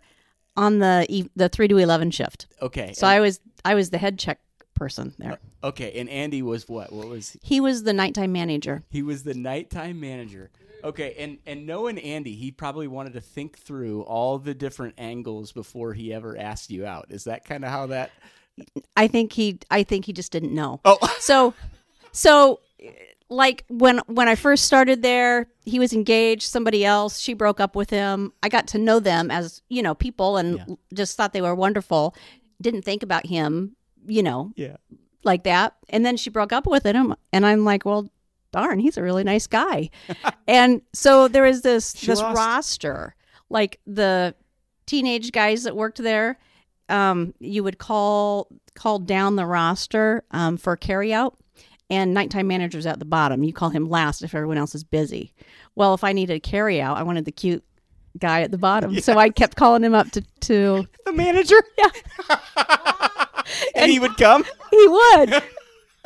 on 0.58 0.80
the 0.80 1.30
the 1.36 1.50
three 1.50 1.68
to 1.68 1.78
eleven 1.78 2.12
shift, 2.12 2.48
Okay. 2.62 2.94
so 2.94 3.08
and- 3.08 3.14
I 3.16 3.20
was 3.20 3.40
I 3.66 3.76
was 3.76 3.90
the 3.90 3.98
head 3.98 4.18
check 4.20 4.40
person 4.74 5.14
there. 5.20 5.34
Uh, 5.64 5.68
okay. 5.68 6.00
And 6.00 6.10
Andy 6.10 6.42
was 6.42 6.68
what? 6.68 6.92
What 6.92 7.08
was 7.08 7.38
He 7.44 7.60
was 7.62 7.84
the 7.84 7.94
nighttime 7.94 8.32
manager. 8.32 8.84
He 8.90 9.04
was 9.04 9.24
the 9.24 9.34
nighttime 9.36 10.00
manager. 10.00 10.50
Okay, 10.84 11.14
and 11.20 11.38
and 11.46 11.68
knowing 11.68 12.00
Andy, 12.00 12.34
he 12.36 12.50
probably 12.50 12.88
wanted 12.88 13.14
to 13.14 13.22
think 13.22 13.58
through 13.60 14.02
all 14.02 14.40
the 14.40 14.56
different 14.56 14.96
angles 14.98 15.52
before 15.52 15.94
he 15.94 16.12
ever 16.12 16.36
asked 16.36 16.72
you 16.72 16.86
out. 16.88 17.06
Is 17.10 17.26
that 17.26 17.46
kind 17.46 17.64
of 17.64 17.70
how 17.70 17.86
that? 17.88 18.10
I 18.98 19.08
think 19.08 19.32
he 19.34 19.60
I 19.70 19.84
think 19.84 20.06
he 20.06 20.14
just 20.14 20.32
didn't 20.32 20.54
know. 20.56 20.80
Oh, 20.84 20.98
So 21.20 21.54
so 22.12 22.60
like 23.32 23.64
when 23.70 24.00
when 24.08 24.28
I 24.28 24.36
first 24.36 24.66
started 24.66 25.02
there, 25.02 25.48
he 25.66 25.80
was 25.80 25.94
engaged, 25.94 26.44
somebody 26.44 26.84
else, 26.86 27.18
she 27.18 27.34
broke 27.34 27.60
up 27.62 27.76
with 27.76 27.90
him. 27.90 28.34
I 28.44 28.50
got 28.50 28.68
to 28.68 28.78
know 28.78 29.00
them 29.00 29.32
as, 29.32 29.62
you 29.70 29.82
know, 29.82 29.96
people 29.96 30.36
and 30.38 30.58
Yeah. 30.58 30.76
just 30.94 31.16
thought 31.16 31.32
they 31.34 31.42
were 31.42 31.56
wonderful. 31.56 32.14
Didn't 32.62 32.84
think 32.84 33.02
about 33.04 33.26
him, 33.26 33.76
you 34.06 34.22
know, 34.22 34.52
yeah. 34.58 34.76
like 35.24 35.44
that. 35.46 35.76
And 35.90 36.06
then 36.06 36.18
she 36.18 36.30
broke 36.30 36.52
up 36.52 36.68
with 36.68 36.84
him 36.84 37.16
and 37.32 37.46
I'm 37.46 37.64
like, 37.64 37.86
well, 37.86 38.12
darn, 38.52 38.80
he's 38.80 38.98
a 38.98 39.02
really 39.02 39.24
nice 39.24 39.48
guy. 39.48 39.90
and 40.48 40.82
so 40.94 41.30
there 41.30 41.46
is 41.46 41.62
this 41.62 41.94
She 41.96 42.08
this 42.08 42.20
lost. 42.20 42.36
roster, 42.38 43.16
like 43.50 43.80
the 43.88 44.36
teenage 44.86 45.32
guys 45.32 45.64
that 45.64 45.76
worked 45.76 46.00
there. 46.00 46.38
Um, 46.90 47.34
you 47.40 47.64
would 47.64 47.78
call 47.78 48.50
call 48.76 49.00
down 49.00 49.38
the 49.38 49.46
roster 49.46 50.26
um, 50.32 50.58
for 50.58 50.76
carry 50.76 51.14
out, 51.14 51.38
and 51.92 52.14
nighttime 52.16 52.48
managers 52.48 52.88
at 52.88 52.98
the 52.98 53.06
bottom. 53.06 53.44
You 53.44 53.54
call 53.54 53.70
him 53.70 53.88
last 53.88 54.24
if 54.24 54.34
everyone 54.34 54.58
else 54.58 54.74
is 54.74 54.84
busy. 54.84 55.34
Well, 55.76 55.94
if 55.94 56.04
I 56.04 56.14
needed 56.14 56.34
a 56.36 56.40
carry 56.40 56.82
out, 56.82 56.98
I 56.98 57.04
wanted 57.04 57.26
the 57.26 57.32
cute 57.32 57.64
guy 58.18 58.42
at 58.42 58.50
the 58.52 58.58
bottom, 58.58 59.00
so 59.00 59.18
I 59.20 59.30
kept 59.30 59.56
calling 59.58 59.84
him 59.84 59.94
up 59.94 60.10
to 60.12 60.22
to 60.42 60.88
The 61.06 61.14
manager. 61.14 61.56
Yeah. 61.78 61.90
and 63.76 63.92
he 63.92 64.00
would 64.00 64.16
come. 64.18 64.44
He 64.72 64.88
would. 64.88 65.44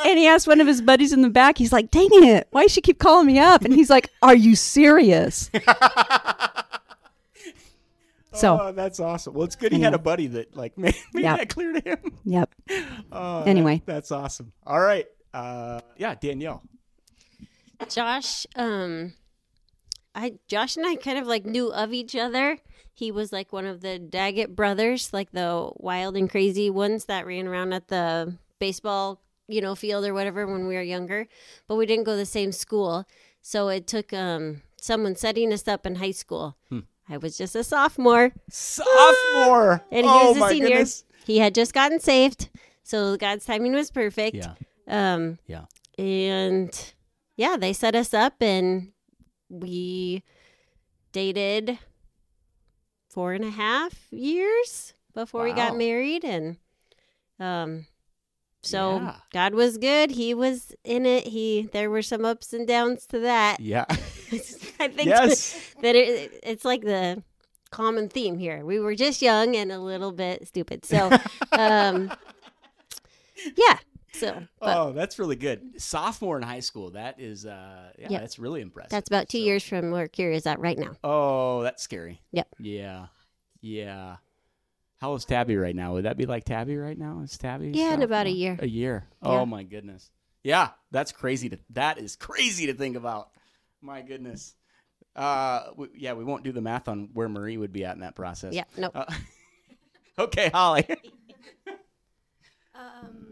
And 0.03 0.19
he 0.19 0.27
asked 0.27 0.45
one 0.45 0.59
of 0.59 0.67
his 0.67 0.81
buddies 0.81 1.13
in 1.13 1.21
the 1.21 1.29
back, 1.29 1.57
he's 1.57 1.71
like, 1.71 1.89
dang 1.89 2.09
it, 2.11 2.47
why 2.51 2.63
does 2.63 2.71
she 2.73 2.81
keep 2.81 2.99
calling 2.99 3.25
me 3.25 3.39
up? 3.39 3.63
And 3.63 3.73
he's 3.73 3.89
like, 3.89 4.09
are 4.21 4.35
you 4.35 4.53
serious? 4.53 5.49
So, 8.33 8.59
oh, 8.61 8.71
that's 8.73 8.99
awesome. 8.99 9.33
Well, 9.33 9.45
it's 9.45 9.55
good 9.55 9.71
he 9.71 9.79
had 9.79 9.93
a 9.93 9.97
buddy 9.97 10.27
that 10.27 10.53
like 10.53 10.77
made, 10.77 10.95
made 11.13 11.23
Yeah. 11.23 11.37
that 11.37 11.47
clear 11.47 11.71
to 11.79 11.89
him. 11.91 11.99
yep. 12.25 12.53
Oh, 13.09 13.39
that- 13.39 13.47
Anyway. 13.47 13.81
that's 13.85 14.11
awesome. 14.11 14.51
All 14.67 14.81
right. 14.81 15.05
Uh, 15.35 15.81
yeah, 15.97 16.15
Danielle. 16.15 16.63
Josh, 17.89 18.47
um, 18.55 19.13
I 20.15 20.35
Josh 20.47 20.77
and 20.77 20.85
I 20.85 20.95
kind 20.95 21.17
of 21.17 21.27
like 21.27 21.45
knew 21.45 21.73
of 21.73 21.91
each 21.93 22.15
other. 22.15 22.57
He 22.93 23.11
was 23.11 23.33
like 23.33 23.51
one 23.51 23.65
of 23.65 23.81
the 23.81 23.99
Daggett 23.99 24.55
brothers, 24.55 25.11
like 25.11 25.31
the 25.33 25.71
wild 25.75 26.15
and 26.15 26.29
crazy 26.29 26.69
ones 26.69 27.05
that 27.05 27.25
ran 27.25 27.47
around 27.47 27.73
at 27.73 27.89
the 27.89 28.37
baseball, 28.59 29.21
you 29.49 29.59
know, 29.59 29.75
field 29.75 30.05
or 30.05 30.13
whatever 30.13 30.47
when 30.47 30.67
we 30.67 30.75
were 30.75 30.81
younger. 30.81 31.27
But 31.67 31.75
we 31.75 31.85
didn't 31.85 32.05
go 32.05 32.13
to 32.13 32.17
the 32.17 32.25
same 32.25 32.53
school, 32.53 33.05
so 33.41 33.67
it 33.67 33.87
took 33.87 34.13
um 34.13 34.61
someone 34.79 35.17
setting 35.17 35.51
us 35.51 35.67
up 35.67 35.85
in 35.85 35.95
high 35.95 36.11
school. 36.11 36.55
I 37.09 37.17
was 37.17 37.37
just 37.37 37.55
a 37.57 37.63
sophomore, 37.63 38.31
Sophomore. 38.49 39.83
and 39.91 40.05
he 40.05 40.11
oh 40.11 40.29
was 40.29 40.37
a 40.37 40.39
my 40.39 40.49
senior. 40.51 40.67
goodness. 40.69 41.03
He 41.25 41.39
had 41.39 41.53
just 41.53 41.73
gotten 41.73 41.99
saved, 41.99 42.49
so 42.83 43.17
God's 43.17 43.45
timing 43.45 43.73
was 43.73 43.91
perfect. 43.91 44.37
Yeah. 44.37 44.53
Um, 44.87 45.39
Yeah. 45.47 45.65
and 45.97 46.93
yeah, 47.35 47.57
they 47.57 47.73
set 47.73 47.95
us 47.95 48.13
up 48.13 48.35
and 48.41 48.91
we 49.49 50.23
dated 51.11 51.79
four 53.09 53.33
and 53.33 53.45
a 53.45 53.49
half 53.49 54.11
years 54.11 54.93
before 55.13 55.43
we 55.43 55.53
got 55.53 55.77
married. 55.77 56.23
And 56.23 56.57
um, 57.39 57.87
so 58.61 58.97
Yeah. 58.97 59.15
God 59.31 59.53
was 59.53 59.77
good. 59.77 60.11
He 60.11 60.33
was 60.33 60.73
in 60.83 61.05
it. 61.05 61.27
He 61.27 61.69
there 61.71 61.89
were 61.89 62.01
some 62.01 62.25
ups 62.25 62.53
and 62.53 62.67
downs 62.67 63.05
to 63.07 63.19
that. 63.19 63.59
Yeah. 63.59 63.85
I 63.89 64.87
think 64.89 65.05
yes. 65.07 65.73
that 65.81 65.95
it, 65.95 66.39
it's 66.43 66.65
like 66.65 66.81
the 66.81 67.23
common 67.71 68.09
theme 68.09 68.37
here. 68.37 68.65
We 68.65 68.79
were 68.79 68.95
just 68.95 69.21
young 69.21 69.55
and 69.55 69.71
a 69.71 69.79
little 69.79 70.11
bit 70.11 70.47
stupid. 70.47 70.85
So, 70.85 71.09
um, 71.51 72.11
yeah. 73.55 73.77
So, 74.15 74.43
but 74.59 74.77
oh, 74.77 74.91
that's 74.93 75.19
really 75.19 75.35
good. 75.35 75.81
Sophomore 75.81 76.37
in 76.37 76.43
high 76.43 76.59
school. 76.61 76.91
That 76.91 77.19
is, 77.19 77.45
uh, 77.45 77.91
yeah, 77.99 78.07
Yeah. 78.09 78.19
that's 78.19 78.39
really 78.39 78.61
impressive. 78.61 78.91
that's 78.91 79.09
about 79.09 79.29
two 79.29 79.39
So- 79.39 79.43
years 79.45 79.63
from 79.63 79.91
where 79.91 80.07
Kira's 80.07 80.45
at 80.45 80.59
right 80.59 80.77
now. 80.77 80.95
Oh, 81.03 81.61
that's 81.63 81.83
scary. 81.83 82.21
Yep. 82.31 82.47
Yeah. 82.59 83.07
Yeah. 83.61 84.17
How 85.01 85.09
old's 85.11 85.25
Tabby 85.25 85.57
right 85.57 85.75
now? 85.75 85.93
Would 85.93 86.05
that 86.05 86.17
be 86.17 86.25
like 86.25 86.45
Tabby 86.45 86.77
right 86.77 86.97
now? 86.97 87.19
Is 87.21 87.37
Tabby? 87.37 87.71
Yeah, 87.73 87.93
in 87.93 88.01
about 88.01 88.27
a 88.27 88.31
year. 88.31 88.57
A 88.59 88.67
year. 88.67 89.05
Yeah. 89.21 89.29
Oh 89.29 89.45
my 89.45 89.63
goodness. 89.63 90.09
Yeah, 90.43 90.69
that's 90.91 91.11
crazy 91.11 91.49
to 91.49 91.59
that 91.71 91.97
is 91.97 92.15
crazy 92.15 92.67
to 92.67 92.73
think 92.73 92.95
about. 92.95 93.29
My 93.81 94.01
goodness. 94.01 94.55
Uh, 95.15 95.65
w 95.71 95.89
yeah, 95.95 96.13
we 96.13 96.23
won't 96.23 96.43
do 96.43 96.51
the 96.51 96.61
math 96.61 96.87
on 96.87 97.09
where 97.13 97.27
Marie 97.29 97.57
would 97.57 97.73
be 97.73 97.83
at 97.85 97.95
in 97.95 98.01
that 98.01 98.15
process. 98.15 98.53
Yeah. 98.53 98.63
No. 98.77 98.89
Uh, 98.93 99.05
okay, 100.19 100.49
Holly. 100.49 100.85
Um, 102.75 103.24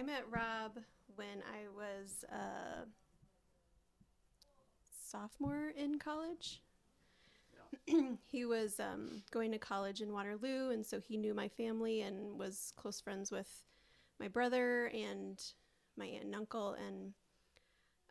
I 0.00 0.02
met 0.02 0.24
Rob 0.30 0.78
when 1.16 1.42
I 1.42 1.68
was 1.76 2.24
a 2.32 2.86
sophomore 4.98 5.74
in 5.76 5.98
college. 5.98 6.62
he 8.26 8.46
was 8.46 8.80
um, 8.80 9.22
going 9.30 9.52
to 9.52 9.58
college 9.58 10.00
in 10.00 10.10
Waterloo, 10.10 10.70
and 10.70 10.86
so 10.86 11.00
he 11.00 11.18
knew 11.18 11.34
my 11.34 11.48
family 11.48 12.00
and 12.00 12.38
was 12.38 12.72
close 12.76 12.98
friends 12.98 13.30
with 13.30 13.62
my 14.18 14.26
brother 14.26 14.86
and 14.86 15.38
my 15.98 16.06
aunt 16.06 16.24
and 16.24 16.34
uncle. 16.34 16.78
And 16.86 17.12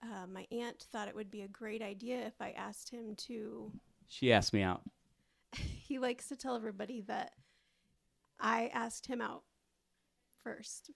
uh, 0.03 0.27
my 0.27 0.45
aunt 0.51 0.85
thought 0.91 1.07
it 1.07 1.15
would 1.15 1.31
be 1.31 1.41
a 1.41 1.47
great 1.47 1.81
idea 1.81 2.19
if 2.19 2.39
I 2.39 2.51
asked 2.51 2.91
him 2.91 3.15
to 3.29 3.71
She 4.07 4.31
asked 4.31 4.53
me 4.53 4.61
out. 4.61 4.83
he 5.55 5.97
likes 5.97 6.27
to 6.27 6.35
tell 6.35 6.55
everybody 6.55 7.01
that 7.07 7.31
I 8.39 8.69
asked 8.75 9.07
him 9.07 9.21
out 9.21 9.41
first. 10.43 10.91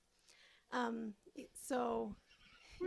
Um, 0.74 1.14
so 1.62 2.14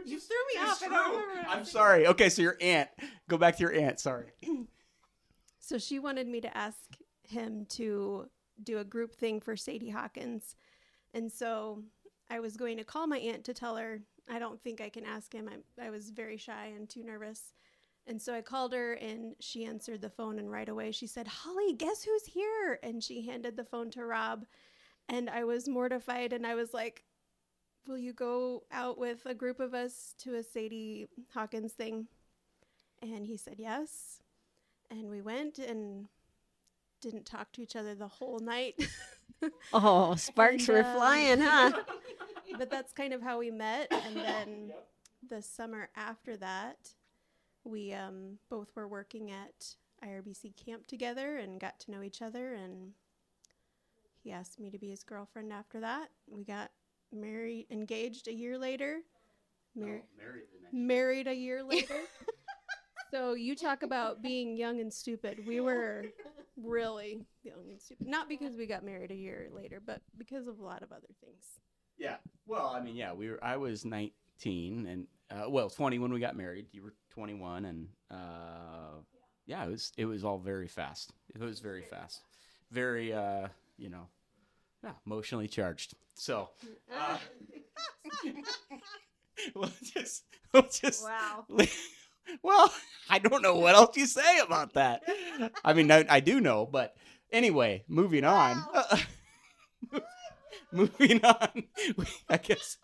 You 0.04 0.20
threw 0.20 0.36
me 0.54 0.60
off. 0.60 0.82
I 0.82 0.88
don't 0.88 1.10
remember 1.12 1.34
what 1.42 1.48
I 1.48 1.58
I'm 1.58 1.64
sorry. 1.64 2.06
Okay, 2.08 2.28
so 2.28 2.42
your 2.42 2.56
aunt. 2.60 2.90
Go 3.28 3.38
back 3.38 3.56
to 3.56 3.62
your 3.62 3.72
aunt. 3.72 4.00
Sorry. 4.00 4.26
So 5.58 5.78
she 5.78 5.98
wanted 5.98 6.28
me 6.28 6.40
to 6.42 6.56
ask 6.56 6.78
him 7.24 7.66
to 7.70 8.26
do 8.62 8.78
a 8.78 8.84
group 8.84 9.16
thing 9.16 9.40
for 9.40 9.56
Sadie 9.56 9.90
Hawkins. 9.90 10.54
And 11.12 11.32
so 11.32 11.82
I 12.30 12.38
was 12.38 12.56
going 12.56 12.76
to 12.76 12.84
call 12.84 13.08
my 13.08 13.18
aunt 13.18 13.42
to 13.46 13.52
tell 13.52 13.74
her 13.76 14.00
I 14.30 14.38
don't 14.38 14.62
think 14.62 14.80
I 14.80 14.88
can 14.88 15.04
ask 15.04 15.32
him. 15.32 15.50
I, 15.50 15.86
I 15.86 15.90
was 15.90 16.10
very 16.10 16.36
shy 16.36 16.72
and 16.76 16.88
too 16.88 17.02
nervous. 17.02 17.52
And 18.06 18.22
so 18.22 18.32
I 18.32 18.42
called 18.42 18.72
her 18.74 18.92
and 18.92 19.34
she 19.40 19.64
answered 19.64 20.02
the 20.02 20.08
phone 20.08 20.38
and 20.38 20.48
right 20.52 20.68
away 20.68 20.92
she 20.92 21.08
said, 21.08 21.26
"Holly, 21.26 21.72
guess 21.72 22.04
who's 22.04 22.26
here?" 22.26 22.78
And 22.84 23.02
she 23.02 23.26
handed 23.26 23.56
the 23.56 23.64
phone 23.64 23.90
to 23.90 24.04
Rob. 24.04 24.44
And 25.08 25.28
I 25.28 25.42
was 25.42 25.68
mortified 25.68 26.32
and 26.32 26.46
I 26.46 26.54
was 26.54 26.72
like, 26.72 27.02
"Will 27.86 27.98
you 27.98 28.12
go 28.12 28.64
out 28.70 28.98
with 28.98 29.26
a 29.26 29.34
group 29.34 29.60
of 29.60 29.74
us 29.74 30.14
to 30.18 30.34
a 30.34 30.42
Sadie 30.42 31.08
Hawkins 31.34 31.72
thing?" 31.72 32.08
And 33.02 33.26
he 33.26 33.36
said, 33.36 33.56
"Yes." 33.58 34.20
And 34.90 35.10
we 35.10 35.20
went 35.20 35.58
and 35.58 36.08
didn't 37.00 37.26
talk 37.26 37.52
to 37.52 37.62
each 37.62 37.76
other 37.76 37.94
the 37.94 38.08
whole 38.08 38.38
night. 38.38 38.74
Oh, 39.72 40.14
sparks 40.16 40.68
And, 40.68 40.78
were 40.78 40.84
uh, 40.84 40.94
flying, 40.94 41.40
huh? 41.40 41.72
but 42.58 42.70
that's 42.70 42.92
kind 42.92 43.12
of 43.12 43.22
how 43.22 43.38
we 43.38 43.50
met. 43.50 43.88
And 43.90 44.16
then 44.16 44.72
the 45.28 45.42
summer 45.42 45.90
after 45.96 46.36
that, 46.38 46.94
we 47.64 47.92
um, 47.92 48.38
both 48.48 48.74
were 48.74 48.88
working 48.88 49.30
at 49.30 49.76
IRBC 50.04 50.56
camp 50.56 50.86
together 50.86 51.36
and 51.36 51.60
got 51.60 51.78
to 51.80 51.90
know 51.90 52.02
each 52.02 52.22
other. 52.22 52.54
And 52.54 52.92
he 54.22 54.32
asked 54.32 54.58
me 54.58 54.70
to 54.70 54.78
be 54.78 54.88
his 54.88 55.02
girlfriend 55.02 55.52
after 55.52 55.80
that. 55.80 56.08
We 56.28 56.44
got 56.44 56.70
married, 57.20 57.66
engaged 57.70 58.28
a 58.28 58.32
year 58.32 58.58
later, 58.58 59.00
mar- 59.74 60.02
married 60.72 61.26
a 61.26 61.34
year 61.34 61.62
later. 61.68 62.00
so 63.10 63.34
you 63.34 63.54
talk 63.56 63.82
about 63.82 64.22
being 64.22 64.56
young 64.56 64.80
and 64.80 64.92
stupid. 64.92 65.46
We 65.46 65.60
were 65.60 66.04
really 66.56 67.24
young 67.42 67.70
and 67.70 67.80
stupid. 67.80 68.06
Not 68.06 68.28
because 68.28 68.56
we 68.56 68.66
got 68.66 68.84
married 68.84 69.10
a 69.10 69.16
year 69.16 69.48
later, 69.52 69.80
but 69.84 70.00
because 70.16 70.46
of 70.46 70.58
a 70.58 70.64
lot 70.64 70.82
of 70.82 70.92
other 70.92 71.08
things. 71.24 71.44
Yeah. 71.98 72.16
Well, 72.46 72.68
I 72.68 72.80
mean, 72.80 72.96
yeah, 72.96 73.12
we 73.12 73.30
were. 73.30 73.42
I 73.42 73.56
was 73.56 73.84
19 73.84 74.86
and 74.86 75.06
uh, 75.30 75.48
well, 75.48 75.68
20 75.68 75.98
when 75.98 76.12
we 76.12 76.20
got 76.20 76.36
married. 76.36 76.66
You 76.72 76.82
were 76.82 76.94
21, 77.10 77.64
and 77.64 77.88
uh, 78.10 79.00
yeah, 79.46 79.64
it 79.64 79.70
was. 79.70 79.92
It 79.96 80.04
was 80.04 80.24
all 80.24 80.38
very 80.38 80.68
fast. 80.68 81.12
It 81.34 81.40
was 81.40 81.60
very 81.60 81.82
fast. 81.82 82.22
Very, 82.70 83.12
uh, 83.12 83.48
you 83.76 83.88
know, 83.88 84.06
emotionally 85.06 85.48
charged. 85.48 85.94
So, 86.14 86.48
uh, 86.94 87.18
we'll 89.54 89.70
just, 89.82 90.24
we'll 90.52 90.68
just. 90.70 91.04
Wow. 91.04 91.46
Well, 92.42 92.72
I 93.08 93.18
don't 93.18 93.42
know 93.42 93.56
what 93.56 93.74
else 93.74 93.96
you 93.96 94.06
say 94.06 94.38
about 94.38 94.74
that. 94.74 95.02
I 95.64 95.72
mean, 95.72 95.90
I, 95.90 96.04
I 96.08 96.20
do 96.20 96.40
know, 96.40 96.66
but 96.66 96.96
anyway, 97.32 97.84
moving 97.88 98.24
on. 98.24 98.64
moving 100.72 101.24
on. 101.24 101.64
I 102.28 102.36
guess. 102.38 102.78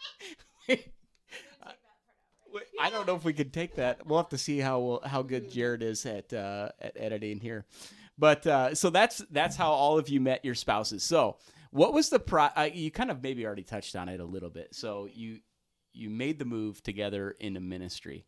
I 2.80 2.90
don't 2.90 3.06
know 3.06 3.16
if 3.16 3.24
we 3.24 3.32
could 3.32 3.52
take 3.52 3.76
that. 3.76 4.06
We'll 4.06 4.18
have 4.18 4.28
to 4.30 4.38
see 4.38 4.58
how 4.58 4.80
we'll, 4.80 5.00
how 5.04 5.22
good 5.22 5.50
Jared 5.50 5.82
is 5.82 6.04
at 6.06 6.32
uh, 6.32 6.70
at 6.80 6.96
editing 6.96 7.40
here. 7.40 7.64
But 8.18 8.46
uh, 8.46 8.74
so 8.74 8.90
that's 8.90 9.24
that's 9.30 9.56
how 9.56 9.70
all 9.70 9.98
of 9.98 10.08
you 10.08 10.20
met 10.20 10.44
your 10.44 10.54
spouses. 10.54 11.02
So 11.02 11.38
what 11.72 11.94
was 11.94 12.10
the 12.10 12.20
pro? 12.20 12.44
Uh, 12.44 12.68
you 12.72 12.90
kind 12.90 13.10
of 13.10 13.22
maybe 13.22 13.46
already 13.46 13.64
touched 13.64 13.96
on 13.96 14.08
it 14.08 14.20
a 14.20 14.24
little 14.24 14.50
bit. 14.50 14.74
So 14.74 15.08
you 15.12 15.40
you 15.92 16.10
made 16.10 16.38
the 16.38 16.44
move 16.44 16.82
together 16.82 17.34
into 17.40 17.60
ministry. 17.60 18.26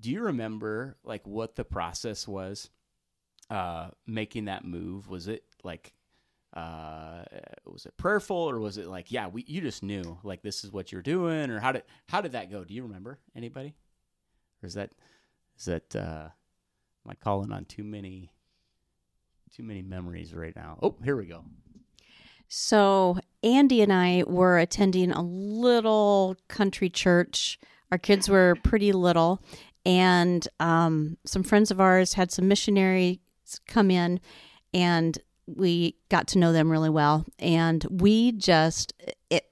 Do 0.00 0.10
you 0.10 0.22
remember 0.22 0.96
like 1.04 1.26
what 1.26 1.54
the 1.54 1.64
process 1.64 2.26
was 2.26 2.70
uh, 3.50 3.90
making 4.06 4.46
that 4.46 4.64
move? 4.64 5.08
Was 5.08 5.28
it 5.28 5.44
like 5.62 5.92
uh, 6.54 7.24
was 7.66 7.84
it 7.84 7.96
prayerful 7.98 8.36
or 8.36 8.58
was 8.58 8.78
it 8.78 8.86
like 8.86 9.12
yeah 9.12 9.28
we 9.28 9.44
you 9.46 9.60
just 9.60 9.82
knew 9.82 10.18
like 10.22 10.42
this 10.42 10.64
is 10.64 10.72
what 10.72 10.92
you're 10.92 11.02
doing 11.02 11.50
or 11.50 11.60
how 11.60 11.72
did 11.72 11.82
how 12.08 12.22
did 12.22 12.32
that 12.32 12.50
go? 12.50 12.64
Do 12.64 12.72
you 12.72 12.84
remember 12.84 13.18
anybody? 13.36 13.74
Or 14.62 14.66
is 14.66 14.74
that 14.74 14.92
is 15.58 15.66
that 15.66 15.94
uh, 15.94 16.28
am 17.04 17.10
I 17.10 17.14
calling 17.16 17.52
on 17.52 17.66
too 17.66 17.84
many 17.84 18.32
too 19.54 19.62
many 19.62 19.82
memories 19.82 20.32
right 20.32 20.56
now? 20.56 20.78
Oh, 20.82 20.96
here 21.04 21.16
we 21.16 21.26
go. 21.26 21.44
So 22.54 23.16
Andy 23.42 23.80
and 23.80 23.90
I 23.90 24.24
were 24.26 24.58
attending 24.58 25.10
a 25.10 25.22
little 25.22 26.36
country 26.48 26.90
church. 26.90 27.58
Our 27.90 27.96
kids 27.96 28.28
were 28.28 28.58
pretty 28.62 28.92
little, 28.92 29.42
and 29.86 30.46
um, 30.60 31.16
some 31.24 31.44
friends 31.44 31.70
of 31.70 31.80
ours 31.80 32.12
had 32.12 32.30
some 32.30 32.48
missionaries 32.48 33.20
come 33.66 33.90
in, 33.90 34.20
and 34.74 35.16
we 35.46 35.96
got 36.10 36.26
to 36.28 36.38
know 36.38 36.52
them 36.52 36.70
really 36.70 36.90
well. 36.90 37.24
And 37.38 37.86
we 37.90 38.32
just, 38.32 38.92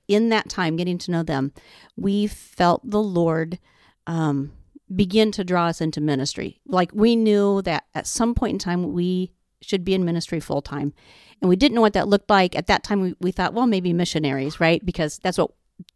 in 0.07 0.29
that 0.29 0.51
time, 0.51 0.77
getting 0.77 0.99
to 0.99 1.11
know 1.11 1.23
them, 1.23 1.55
we 1.97 2.27
felt 2.27 2.83
the 2.85 3.03
Lord 3.03 3.59
um, 4.07 4.53
begin 4.95 5.33
to 5.33 5.43
draw 5.43 5.69
us 5.69 5.81
into 5.81 6.03
ministry. 6.03 6.61
Like 6.67 6.91
we 6.93 7.17
knew 7.17 7.63
that 7.63 7.85
at 7.95 8.07
some 8.07 8.35
point 8.35 8.53
in 8.53 8.59
time 8.59 8.93
we 8.93 9.33
should 9.61 9.85
be 9.85 9.95
in 9.95 10.05
ministry 10.05 10.41
full 10.41 10.63
time. 10.63 10.93
And 11.41 11.49
we 11.49 11.57
didn't 11.57 11.75
know 11.75 11.81
what 11.81 11.95
that 11.95 12.09
looked 12.09 12.31
like. 12.31 12.55
At 12.57 12.67
that 12.67 12.83
time 12.83 13.01
we, 13.01 13.15
we 13.21 13.33
thought, 13.33 13.55
well, 13.55 13.67
maybe 13.67 13.93
missionaries, 13.93 14.61
right? 14.61 14.85
Because 14.85 15.19
that's 15.19 15.39
what 15.39 15.53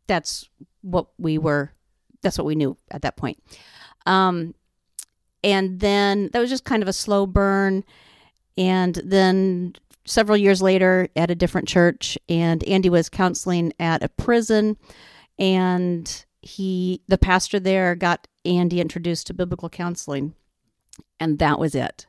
that's 0.07 0.48
what 0.83 1.09
we 1.18 1.38
were 1.38 1.72
that's 2.22 2.38
what 2.38 2.46
we 2.46 2.55
knew 2.55 2.77
at 2.90 3.03
that 3.03 3.16
point. 3.16 3.42
Um 4.07 4.55
and 5.42 5.81
then 5.81 6.31
that 6.33 6.40
was 6.40 6.50
just 6.50 6.64
kind 6.64 6.83
of 6.83 6.88
a 6.88 6.92
slow 6.92 7.27
burn. 7.27 7.85
And 8.57 8.94
then 9.05 9.74
several 10.07 10.38
years 10.38 10.62
later 10.62 11.09
at 11.16 11.31
a 11.31 11.35
different 11.35 11.68
church 11.68 12.18
and 12.29 12.64
Andy 12.64 12.88
was 12.88 13.09
counseling 13.09 13.72
at 13.79 14.03
a 14.03 14.09
prison 14.09 14.77
and 15.38 16.24
he 16.42 17.03
the 17.09 17.18
pastor 17.18 17.59
there 17.59 17.94
got 17.94 18.29
Andy 18.44 18.81
introduced 18.81 19.27
to 19.27 19.35
biblical 19.35 19.68
counseling 19.68 20.35
and 21.18 21.38
that 21.38 21.59
was 21.59 21.74
it. 21.74 22.07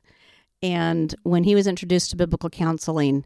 And 0.65 1.13
when 1.23 1.43
he 1.43 1.53
was 1.53 1.67
introduced 1.67 2.09
to 2.09 2.15
biblical 2.15 2.49
counseling, 2.49 3.25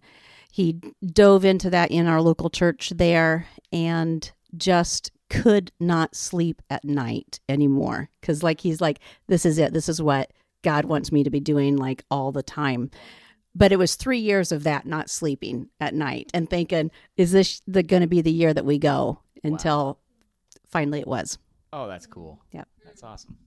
he 0.51 0.73
dove 1.05 1.45
into 1.45 1.69
that 1.69 1.91
in 1.91 2.07
our 2.07 2.21
local 2.21 2.49
church 2.49 2.91
there 2.95 3.47
and 3.71 4.29
just 4.57 5.11
could 5.29 5.71
not 5.79 6.15
sleep 6.15 6.61
at 6.69 6.83
night 6.83 7.39
anymore 7.47 8.09
cuz 8.21 8.41
like 8.41 8.61
he's 8.61 8.81
like 8.81 8.99
this 9.27 9.45
is 9.45 9.59
it. 9.59 9.73
This 9.73 9.87
is 9.87 10.01
what 10.01 10.33
God 10.63 10.85
wants 10.85 11.11
me 11.11 11.23
to 11.23 11.29
be 11.29 11.39
doing 11.39 11.77
like 11.77 12.03
all 12.09 12.31
the 12.31 12.43
time. 12.43 12.89
But 13.55 13.71
it 13.71 13.77
was 13.77 13.95
3 13.95 14.17
years 14.17 14.51
of 14.51 14.63
that 14.63 14.85
not 14.85 15.09
sleeping 15.09 15.69
at 15.79 15.93
night 15.93 16.31
and 16.33 16.49
thinking 16.49 16.91
is 17.15 17.31
this 17.31 17.61
the 17.67 17.83
going 17.83 18.01
to 18.01 18.07
be 18.07 18.21
the 18.21 18.31
year 18.31 18.53
that 18.53 18.65
we 18.65 18.79
go 18.79 19.19
until 19.43 19.99
finally 20.67 20.99
it 20.99 21.07
was. 21.07 21.37
Oh, 21.71 21.87
that's 21.87 22.07
cool. 22.07 22.41
Yep. 22.51 22.67
That's 22.83 23.03
awesome. 23.03 23.37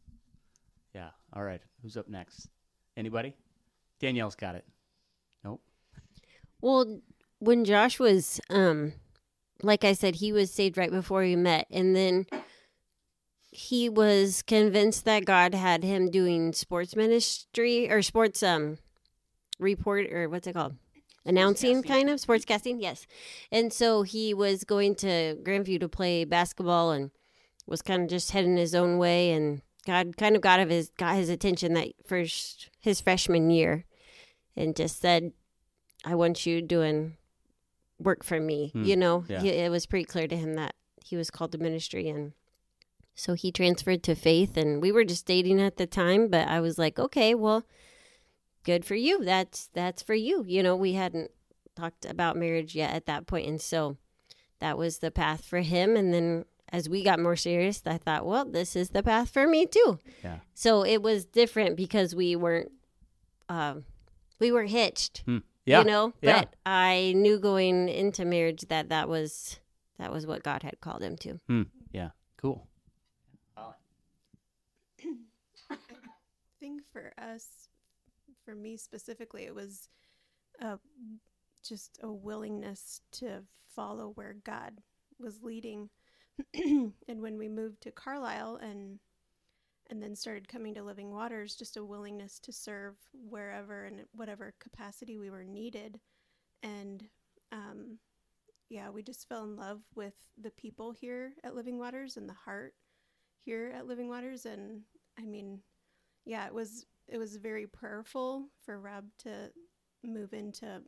Yeah. 0.95 1.11
All 1.35 1.43
right. 1.43 1.61
Who's 1.83 1.97
up 1.97 2.09
next? 2.09 2.49
Anybody? 2.97 3.35
Danielle's 4.03 4.35
got 4.35 4.57
it. 4.57 4.67
Nope. 5.45 5.62
Well, 6.61 7.01
when 7.38 7.65
Josh 7.65 7.99
was, 7.99 8.41
um, 8.51 8.93
like 9.62 9.85
I 9.85 9.93
said, 9.93 10.17
he 10.17 10.33
was 10.33 10.51
saved 10.51 10.77
right 10.77 10.91
before 10.91 11.21
we 11.21 11.37
met, 11.37 11.67
and 11.71 11.95
then 11.97 12.27
he 13.53 13.88
was 13.88 14.43
convinced 14.43 15.05
that 15.05 15.25
God 15.25 15.55
had 15.55 15.85
him 15.85 16.11
doing 16.11 16.53
sports 16.53 16.97
ministry 16.97 17.91
or 17.91 18.03
sports 18.03 18.43
um 18.43 18.79
report 19.59 20.11
or 20.12 20.29
what's 20.29 20.47
it 20.47 20.55
called? 20.55 20.75
Announcing 21.25 21.83
kind 21.85 22.11
of? 22.11 22.19
Sportscasting 22.19 22.81
yes. 22.81 23.07
And 23.53 23.73
so 23.73 24.03
he 24.03 24.35
was 24.35 24.65
going 24.65 24.97
to 24.97 25.37
Grand 25.45 25.67
View 25.67 25.79
to 25.79 25.88
play 25.88 26.25
basketball 26.25 26.91
and 26.91 27.12
was 27.67 27.83
kind 27.83 28.03
of 28.03 28.09
just 28.09 28.33
heading 28.33 28.57
his 28.57 28.75
own 28.75 28.99
way 28.99 29.31
and 29.31 29.62
god 29.87 30.17
kind 30.17 30.37
of 30.37 30.43
got 30.43 30.61
of 30.61 30.69
his 30.69 30.91
got 30.97 31.17
his 31.17 31.29
attention 31.29 31.75
that 31.75 31.88
first 32.07 32.71
his 32.81 33.01
freshman 33.01 33.51
year 33.51 33.85
and 34.57 34.77
just 34.77 35.01
said 35.01 35.33
i 36.05 36.15
want 36.15 36.45
you 36.47 36.61
doing 36.62 37.17
work 37.99 38.25
for 38.25 38.41
me 38.41 38.71
Hmm, 38.73 38.85
you 38.85 38.97
know? 38.97 39.25
Yeah. 39.29 39.41
He- 39.43 39.49
it 39.51 39.71
was 39.71 39.87
pretty 39.87 40.05
clear 40.05 40.27
to 40.29 40.37
him 40.37 40.55
that 40.55 40.75
he 41.05 41.17
was 41.17 41.31
called 41.31 41.53
to 41.53 41.59
ministry 41.59 42.09
and 42.09 42.33
so 43.15 43.35
he 43.35 43.53
transferred 43.53 44.03
to 44.05 44.15
faith 44.15 44.57
and 44.57 44.81
we 44.83 44.91
were 44.91 45.05
just 45.05 45.27
dating 45.27 45.61
at 45.61 45.77
the 45.77 45.87
time 45.87 46.29
but 46.29 46.49
i 46.49 46.61
was 46.61 46.79
like 46.79 46.99
okay 46.99 47.35
well 47.35 47.65
good 48.65 48.85
for 48.85 48.95
you. 48.95 49.25
That's 49.25 49.69
that's 49.75 50.03
for 50.03 50.15
you. 50.15 50.45
You 50.47 50.62
know 50.62 50.77
we 50.77 50.93
hadn't 50.93 51.33
talked 51.75 52.05
about 52.05 52.37
marriage 52.37 52.77
yet 52.77 52.93
at 52.95 53.07
that 53.07 53.27
point 53.27 53.49
and 53.49 53.61
so 53.61 53.97
that 54.61 54.79
was 54.79 54.99
the 54.99 55.11
path 55.11 55.45
for 55.45 55.61
him 55.61 55.97
and 55.97 56.15
then 56.15 56.45
as 56.69 56.88
we 56.88 57.03
got 57.03 57.19
more 57.19 57.35
serious 57.35 57.83
i 57.87 57.99
thought 57.99 58.25
well 58.25 58.45
this 58.45 58.77
is 58.77 58.91
the 58.91 59.03
path 59.03 59.31
for 59.31 59.47
me 59.49 59.67
too. 59.67 59.99
Yeah. 60.23 60.38
so 60.55 60.85
it 60.85 61.03
was 61.03 61.25
different 61.25 61.77
because 61.77 62.15
we 62.15 62.37
weren't 62.37 62.71
um 63.49 63.85
we 64.43 64.51
were 64.51 64.65
hitched. 64.65 65.23
Hmm. 65.25 65.39
Yeah. 65.65 65.79
You 65.79 65.85
know, 65.85 66.13
yeah. 66.21 66.41
but 66.41 66.57
I 66.67 67.15
knew 67.15 67.39
going 67.39 67.89
into 67.89 68.25
marriage 68.25 68.63
that 68.63 68.89
that 68.89 69.09
was 69.09 69.61
that 69.99 70.13
was 70.13 70.27
what 70.27 70.43
God 70.43 70.65
had 70.65 70.81
called 70.81 71.01
him 71.01 71.17
to. 71.19 71.39
Hmm. 71.47 71.63
Yeah. 71.93 72.11
Cool. 72.37 72.67
I 75.71 75.77
think 76.59 76.83
for 76.93 77.13
us, 77.17 77.47
for 78.45 78.57
me 78.57 78.77
specifically, 78.77 79.45
it 79.45 79.55
was 79.55 79.89
a 80.61 80.79
just 81.65 82.01
a 82.03 82.13
willingness 82.13 83.01
to 83.13 83.45
follow 83.77 84.11
where 84.17 84.35
God 84.45 84.81
was 85.21 85.43
leading. 85.43 85.91
and 86.55 86.93
when 87.07 87.39
we 87.39 87.49
moved 87.49 87.83
to 87.83 87.93
Carlisle 87.93 88.57
and 88.57 88.99
and 89.93 90.03
then 90.03 90.17
started 90.17 90.49
coming 90.49 90.75
to 90.75 90.83
Living 90.83 91.11
Waters, 91.11 91.55
just 91.55 91.77
a 91.77 91.85
willingness 91.85 92.39
to 92.41 92.51
serve 92.51 92.95
wherever 93.13 93.85
and 93.85 94.01
whatever 94.13 94.55
capacity 94.59 95.19
we 95.19 95.29
were 95.29 95.45
needed. 95.45 96.01
And 96.63 97.05
um, 97.53 97.99
yeah, 98.71 98.89
we 98.89 99.03
just 99.03 99.29
fell 99.29 99.45
in 99.45 99.55
love 99.55 99.83
with 99.95 100.15
the 100.41 100.51
people 100.53 100.93
here 100.93 101.35
at 101.45 101.55
Living 101.55 101.79
Waters 101.79 102.17
and 102.17 102.27
the 102.27 102.33
heart 102.33 102.73
here 103.39 103.71
at 103.77 103.87
Living 103.87 104.09
Waters. 104.09 104.47
And 104.47 104.81
I 105.19 105.27
mean, 105.27 105.61
yeah, 106.25 106.47
it 106.47 106.55
was 106.55 106.87
it 107.07 107.19
was 107.19 107.37
very 107.37 107.67
prayerful 107.67 108.49
for 108.65 108.81
Rob 108.81 109.05
to 109.19 109.51
move 110.03 110.33
into 110.33 110.81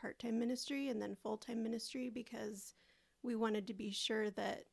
part 0.00 0.18
time 0.18 0.38
ministry 0.38 0.88
and 0.88 1.02
then 1.02 1.18
full 1.22 1.36
time 1.36 1.62
ministry 1.62 2.08
because 2.08 2.72
we 3.22 3.36
wanted 3.36 3.66
to 3.66 3.74
be 3.74 3.90
sure 3.90 4.30
that 4.30 4.64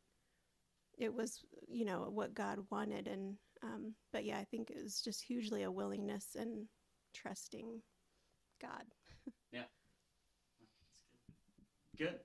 it 0.97 1.13
was 1.13 1.41
you 1.67 1.83
know 1.83 2.07
what 2.09 2.33
God 2.33 2.59
wanted 2.69 3.09
and 3.09 3.35
um, 3.63 3.93
but 4.11 4.25
yeah 4.25 4.37
I 4.37 4.45
think 4.45 4.69
it 4.69 4.81
was 4.81 5.01
just 5.01 5.23
hugely 5.23 5.63
a 5.63 5.71
willingness 5.71 6.35
and 6.37 6.67
trusting 7.13 7.81
God. 8.61 8.83
Yeah. 9.51 9.63
Good. 11.97 12.19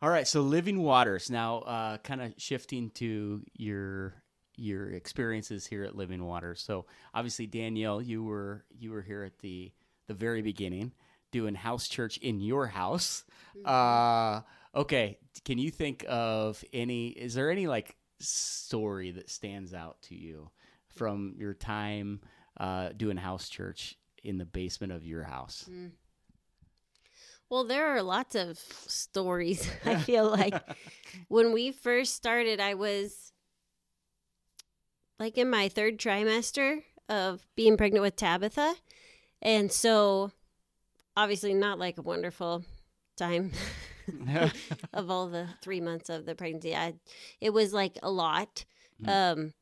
All 0.00 0.08
right, 0.08 0.26
so 0.26 0.40
Living 0.40 0.82
Waters. 0.82 1.30
Now, 1.30 1.58
uh, 1.58 1.98
kind 1.98 2.22
of 2.22 2.32
shifting 2.38 2.90
to 2.94 3.42
your 3.56 4.14
your 4.56 4.90
experiences 4.90 5.66
here 5.66 5.84
at 5.84 5.94
Living 5.94 6.24
Waters. 6.24 6.62
So, 6.62 6.86
obviously, 7.14 7.46
Danielle, 7.46 8.00
you 8.02 8.24
were 8.24 8.64
you 8.76 8.90
were 8.90 9.02
here 9.02 9.22
at 9.22 9.38
the 9.40 9.70
the 10.08 10.14
very 10.14 10.42
beginning 10.42 10.92
doing 11.30 11.54
house 11.54 11.88
church 11.88 12.18
in 12.18 12.40
your 12.40 12.66
house. 12.66 13.24
Uh, 13.64 14.40
okay, 14.74 15.18
can 15.44 15.58
you 15.58 15.70
think 15.70 16.04
of 16.08 16.64
any? 16.72 17.08
Is 17.08 17.34
there 17.34 17.50
any 17.50 17.66
like 17.66 17.96
story 18.18 19.10
that 19.12 19.30
stands 19.30 19.74
out 19.74 20.00
to 20.02 20.14
you 20.14 20.50
from 20.94 21.34
your 21.38 21.54
time 21.54 22.20
uh, 22.58 22.90
doing 22.96 23.16
house 23.16 23.48
church 23.48 23.96
in 24.22 24.38
the 24.38 24.44
basement 24.44 24.92
of 24.92 25.06
your 25.06 25.24
house? 25.24 25.68
Well, 27.52 27.64
there 27.64 27.88
are 27.88 28.02
lots 28.02 28.34
of 28.34 28.58
stories. 28.58 29.70
I 29.84 29.96
feel 30.08 30.30
like 30.30 30.54
when 31.28 31.52
we 31.52 31.70
first 31.70 32.14
started, 32.14 32.60
I 32.60 32.74
was 32.74 33.32
like 35.18 35.36
in 35.36 35.50
my 35.50 35.68
third 35.68 35.98
trimester 35.98 36.82
of 37.10 37.46
being 37.54 37.76
pregnant 37.76 38.02
with 38.02 38.16
Tabitha. 38.16 38.74
And 39.42 39.70
so, 39.70 40.30
obviously, 41.14 41.52
not 41.52 41.78
like 41.78 41.98
a 41.98 42.02
wonderful 42.02 42.64
time 43.18 43.52
of 44.94 45.10
all 45.10 45.28
the 45.28 45.46
three 45.62 45.80
months 45.80 46.08
of 46.08 46.24
the 46.24 46.34
pregnancy. 46.34 46.74
I, 46.74 46.94
it 47.38 47.50
was 47.50 47.74
like 47.74 47.98
a 48.02 48.10
lot 48.10 48.64
um, 49.06 49.52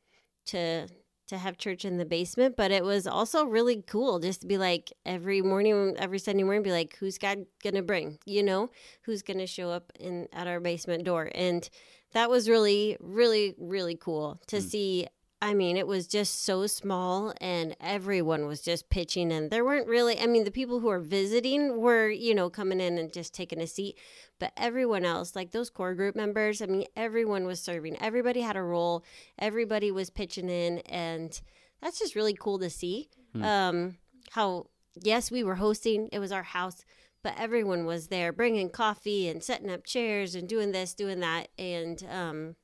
to 0.46 0.86
to 1.30 1.38
have 1.38 1.56
church 1.56 1.84
in 1.84 1.96
the 1.96 2.04
basement, 2.04 2.56
but 2.56 2.70
it 2.70 2.84
was 2.84 3.06
also 3.06 3.44
really 3.44 3.82
cool 3.86 4.18
just 4.18 4.42
to 4.42 4.46
be 4.46 4.58
like 4.58 4.92
every 5.06 5.42
morning, 5.42 5.94
every 5.98 6.18
Sunday 6.18 6.42
morning, 6.42 6.62
be 6.62 6.72
like, 6.72 6.96
who's 6.98 7.18
God 7.18 7.46
gonna 7.62 7.82
bring? 7.82 8.18
You 8.26 8.42
know, 8.42 8.70
who's 9.02 9.22
gonna 9.22 9.46
show 9.46 9.70
up 9.70 9.92
in 9.98 10.28
at 10.32 10.46
our 10.46 10.60
basement 10.60 11.04
door? 11.04 11.30
And 11.34 11.68
that 12.12 12.28
was 12.28 12.48
really, 12.48 12.96
really, 13.00 13.54
really 13.58 13.96
cool 13.96 14.40
to 14.48 14.56
mm. 14.56 14.62
see. 14.62 15.06
I 15.42 15.54
mean, 15.54 15.78
it 15.78 15.86
was 15.86 16.06
just 16.06 16.44
so 16.44 16.66
small, 16.66 17.32
and 17.40 17.74
everyone 17.80 18.46
was 18.46 18.60
just 18.60 18.90
pitching 18.90 19.30
in. 19.30 19.48
There 19.48 19.64
weren't 19.64 19.88
really, 19.88 20.20
I 20.20 20.26
mean, 20.26 20.44
the 20.44 20.50
people 20.50 20.80
who 20.80 20.88
were 20.88 20.98
visiting 20.98 21.80
were, 21.80 22.10
you 22.10 22.34
know, 22.34 22.50
coming 22.50 22.78
in 22.78 22.98
and 22.98 23.10
just 23.10 23.32
taking 23.32 23.60
a 23.60 23.66
seat, 23.66 23.96
but 24.38 24.52
everyone 24.56 25.06
else, 25.06 25.34
like 25.34 25.52
those 25.52 25.70
core 25.70 25.94
group 25.94 26.14
members, 26.14 26.60
I 26.60 26.66
mean, 26.66 26.84
everyone 26.94 27.46
was 27.46 27.58
serving. 27.60 27.96
Everybody 28.02 28.42
had 28.42 28.56
a 28.56 28.62
role. 28.62 29.02
Everybody 29.38 29.90
was 29.90 30.10
pitching 30.10 30.50
in, 30.50 30.80
and 30.80 31.40
that's 31.80 31.98
just 31.98 32.14
really 32.14 32.34
cool 32.34 32.58
to 32.58 32.68
see. 32.68 33.08
Um, 33.42 33.96
how 34.32 34.66
yes, 35.00 35.30
we 35.30 35.42
were 35.42 35.54
hosting; 35.54 36.08
it 36.12 36.18
was 36.18 36.32
our 36.32 36.42
house, 36.42 36.84
but 37.22 37.34
everyone 37.38 37.86
was 37.86 38.08
there, 38.08 38.30
bringing 38.32 38.68
coffee 38.68 39.28
and 39.28 39.42
setting 39.42 39.70
up 39.70 39.84
chairs 39.84 40.34
and 40.34 40.46
doing 40.48 40.72
this, 40.72 40.92
doing 40.92 41.20
that, 41.20 41.48
and 41.58 42.04
um, 42.10 42.56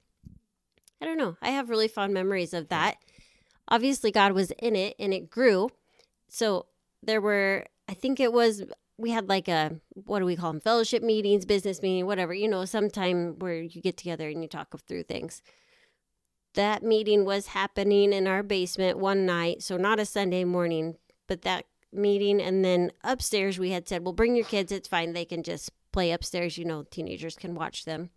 I 1.01 1.05
don't 1.05 1.19
know. 1.19 1.37
I 1.43 1.51
have 1.51 1.71
really 1.71 1.89
fond 1.89 2.15
memories 2.15 2.55
of 2.55 2.69
that. 2.69 2.97
Obviously, 3.69 4.11
God 4.11 4.33
was 4.33 4.51
in 4.53 4.77
it, 4.77 4.95
and 4.99 5.13
it 5.13 5.31
grew. 5.31 5.71
So 6.29 6.67
there 7.03 7.21
were, 7.21 7.67
I 7.89 7.95
think 7.95 8.21
it 8.21 8.33
was 8.33 8.65
we 8.99 9.11
had 9.11 9.29
like 9.29 9.49
a 9.49 9.77
what 9.93 10.21
do 10.21 10.25
we 10.25 10.37
call 10.37 10.53
them 10.53 10.61
fellowship 10.61 11.03
meetings 11.03 11.45
business 11.45 11.83
meeting 11.83 12.07
whatever 12.07 12.33
you 12.33 12.49
know 12.49 12.65
sometime 12.65 13.39
where 13.39 13.61
you 13.61 13.83
get 13.83 13.97
together 13.97 14.29
and 14.29 14.43
you 14.43 14.49
talk 14.49 14.75
through 14.87 15.03
things. 15.03 15.43
That 16.55 16.83
meeting 16.83 17.27
was 17.27 17.49
happening 17.49 18.13
in 18.13 18.27
our 18.27 18.43
basement 18.43 18.99
one 18.99 19.27
night 19.27 19.63
so 19.63 19.77
not 19.77 20.01
a 20.01 20.07
sunday 20.07 20.45
morning 20.45 20.97
but 21.27 21.43
that 21.43 21.67
meeting 21.93 22.41
and 22.41 22.65
then 22.65 22.91
upstairs 23.05 23.59
we 23.59 23.71
had 23.71 23.89
said 23.89 24.05
well 24.05 24.13
bring 24.13 24.37
your 24.37 24.47
kids. 24.47 24.73
It's 24.73 24.89
fine. 24.89 25.13
They 25.13 25.25
can 25.25 25.43
just 25.43 25.71
play 25.93 26.13
upstairs. 26.13 26.57
You 26.57 26.65
know 26.65 26.85
teenagers 26.85 27.37
can 27.37 27.55
watch 27.55 27.85
them 27.85 28.11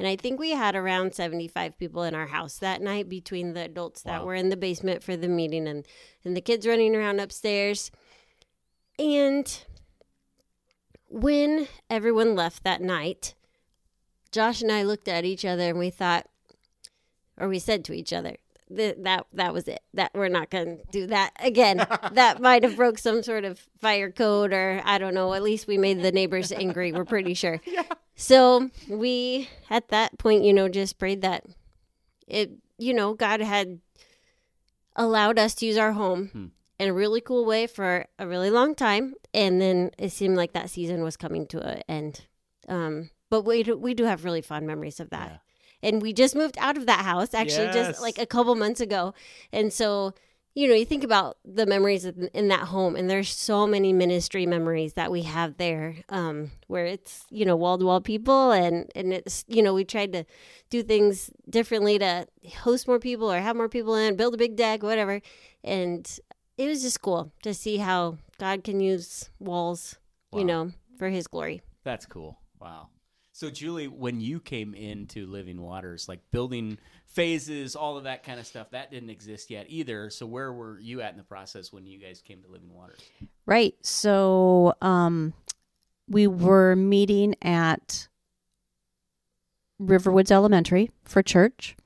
and 0.00 0.08
i 0.08 0.16
think 0.16 0.40
we 0.40 0.50
had 0.50 0.74
around 0.74 1.14
75 1.14 1.78
people 1.78 2.02
in 2.02 2.14
our 2.14 2.26
house 2.26 2.58
that 2.58 2.82
night 2.82 3.08
between 3.08 3.52
the 3.52 3.64
adults 3.64 4.02
that 4.02 4.22
Wow. 4.22 4.26
were 4.26 4.34
in 4.34 4.48
the 4.48 4.56
basement 4.56 5.04
for 5.04 5.16
the 5.16 5.28
meeting 5.28 5.68
and 5.68 5.86
and 6.24 6.36
the 6.36 6.40
kids 6.40 6.66
running 6.66 6.96
around 6.96 7.20
upstairs 7.20 7.92
and 8.98 9.64
when 11.08 11.66
everyone 11.88 12.36
left 12.36 12.62
that 12.64 12.80
night, 12.80 13.34
Josh 14.30 14.62
and 14.62 14.70
I 14.70 14.82
looked 14.84 15.08
at 15.08 15.24
each 15.24 15.44
other 15.44 15.70
and 15.70 15.78
we 15.78 15.90
thought, 15.90 16.26
or 17.36 17.48
we 17.48 17.58
said 17.58 17.84
to 17.86 17.92
each 17.92 18.12
other, 18.12 18.36
"Th- 18.74 18.96
that 19.00 19.26
that 19.34 19.52
was 19.52 19.68
it. 19.68 19.80
That 19.94 20.12
we're 20.14 20.28
not 20.28 20.50
going 20.50 20.78
to 20.78 20.84
do 20.90 21.06
that 21.08 21.32
again. 21.40 21.78
that 22.12 22.40
might 22.40 22.62
have 22.62 22.76
broke 22.76 22.98
some 22.98 23.22
sort 23.22 23.44
of 23.44 23.58
fire 23.80 24.10
code, 24.10 24.52
or 24.52 24.80
I 24.84 24.98
don't 24.98 25.14
know. 25.14 25.34
At 25.34 25.42
least 25.42 25.66
we 25.66 25.78
made 25.78 26.02
the 26.02 26.12
neighbors 26.12 26.52
angry. 26.52 26.92
We're 26.92 27.04
pretty 27.04 27.34
sure. 27.34 27.60
Yeah. 27.70 27.84
So 28.16 28.68
we, 28.88 29.48
at 29.70 29.88
that 29.88 30.18
point, 30.18 30.44
you 30.44 30.52
know, 30.52 30.68
just 30.68 30.98
prayed 30.98 31.22
that 31.22 31.44
it, 32.26 32.50
you 32.76 32.92
know, 32.92 33.14
God 33.14 33.40
had 33.40 33.80
allowed 34.96 35.38
us 35.38 35.54
to 35.56 35.66
use 35.66 35.78
our 35.78 35.92
home 35.92 36.52
in 36.78 36.88
a 36.88 36.92
really 36.92 37.20
cool 37.22 37.44
way 37.46 37.66
for 37.66 38.06
a 38.18 38.26
really 38.26 38.50
long 38.50 38.74
time, 38.74 39.14
and 39.32 39.60
then 39.60 39.90
it 39.98 40.10
seemed 40.10 40.36
like 40.36 40.52
that 40.52 40.68
season 40.70 41.02
was 41.02 41.16
coming 41.16 41.46
to 41.46 41.60
an 41.60 41.82
end. 41.88 42.26
Um, 42.68 43.10
but 43.30 43.42
we 43.42 43.62
do, 43.62 43.76
we 43.76 43.94
do 43.94 44.04
have 44.04 44.24
really 44.24 44.42
fond 44.42 44.66
memories 44.66 45.00
of 45.00 45.10
that, 45.10 45.40
and 45.82 46.02
we 46.02 46.12
just 46.12 46.34
moved 46.34 46.56
out 46.58 46.76
of 46.76 46.86
that 46.86 47.04
house 47.04 47.34
actually 47.34 47.66
Yes. 47.66 47.74
just 47.88 48.00
like 48.00 48.18
a 48.18 48.26
couple 48.26 48.54
months 48.54 48.80
ago, 48.80 49.14
and 49.52 49.72
so 49.72 50.14
you 50.54 50.66
know 50.66 50.74
you 50.74 50.84
think 50.84 51.04
about 51.04 51.38
the 51.44 51.64
memories 51.66 52.04
in, 52.04 52.48
that 52.48 52.60
home, 52.68 52.96
and 52.96 53.08
there's 53.08 53.30
so 53.30 53.66
many 53.66 53.92
ministry 53.92 54.46
memories 54.46 54.94
that 54.94 55.10
we 55.10 55.22
have 55.22 55.56
there, 55.58 55.96
um, 56.08 56.50
where 56.66 56.86
it's 56.86 57.24
you 57.30 57.44
know 57.44 57.56
wall 57.56 57.78
to 57.78 57.84
wall 57.84 58.00
people, 58.00 58.50
and 58.52 58.90
and 58.94 59.12
it's 59.12 59.44
you 59.48 59.62
know 59.62 59.72
we 59.74 59.84
tried 59.84 60.12
to 60.12 60.24
do 60.68 60.82
things 60.82 61.30
differently 61.48 61.98
to 61.98 62.26
host 62.58 62.88
more 62.88 62.98
people 62.98 63.30
or 63.32 63.38
have 63.40 63.56
more 63.56 63.68
people 63.68 63.94
in, 63.94 64.16
build 64.16 64.34
a 64.34 64.38
big 64.38 64.56
deck, 64.56 64.82
whatever, 64.82 65.20
and 65.64 66.18
it 66.58 66.66
was 66.66 66.82
just 66.82 67.00
cool 67.00 67.32
to 67.42 67.54
see 67.54 67.78
how 67.78 68.18
God 68.38 68.64
can 68.64 68.80
use 68.80 69.30
walls, 69.38 69.98
you 70.32 70.44
know, 70.44 70.72
for 70.98 71.08
His 71.08 71.26
glory. 71.26 71.62
That's 71.84 72.06
cool. 72.06 72.38
Wow. 72.60 72.88
So, 73.40 73.48
Julie, 73.48 73.88
when 73.88 74.20
you 74.20 74.38
came 74.38 74.74
into 74.74 75.24
Living 75.24 75.62
Waters, 75.62 76.10
like 76.10 76.20
building 76.30 76.76
phases, 77.06 77.74
all 77.74 77.96
of 77.96 78.04
that 78.04 78.22
kind 78.22 78.38
of 78.38 78.46
stuff, 78.46 78.68
that 78.72 78.90
didn't 78.90 79.08
exist 79.08 79.48
yet 79.50 79.64
either. 79.70 80.10
So, 80.10 80.26
where 80.26 80.52
were 80.52 80.78
you 80.78 81.00
at 81.00 81.12
in 81.12 81.16
the 81.16 81.24
process 81.24 81.72
when 81.72 81.86
you 81.86 81.98
guys 81.98 82.20
came 82.20 82.42
to 82.42 82.50
Living 82.50 82.70
Waters? 82.70 83.00
Right. 83.46 83.74
So 83.80 84.74
um, 84.82 85.32
we 86.06 86.26
were 86.26 86.76
meeting 86.76 87.34
at 87.40 88.08
Riverwoods 89.80 90.30
Elementary 90.30 90.90
for 91.06 91.22
church, 91.22 91.76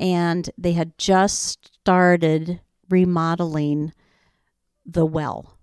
and 0.00 0.50
they 0.58 0.72
had 0.72 0.98
just 0.98 1.72
started 1.76 2.58
remodeling 2.90 3.92
the 4.84 5.06
well, 5.06 5.56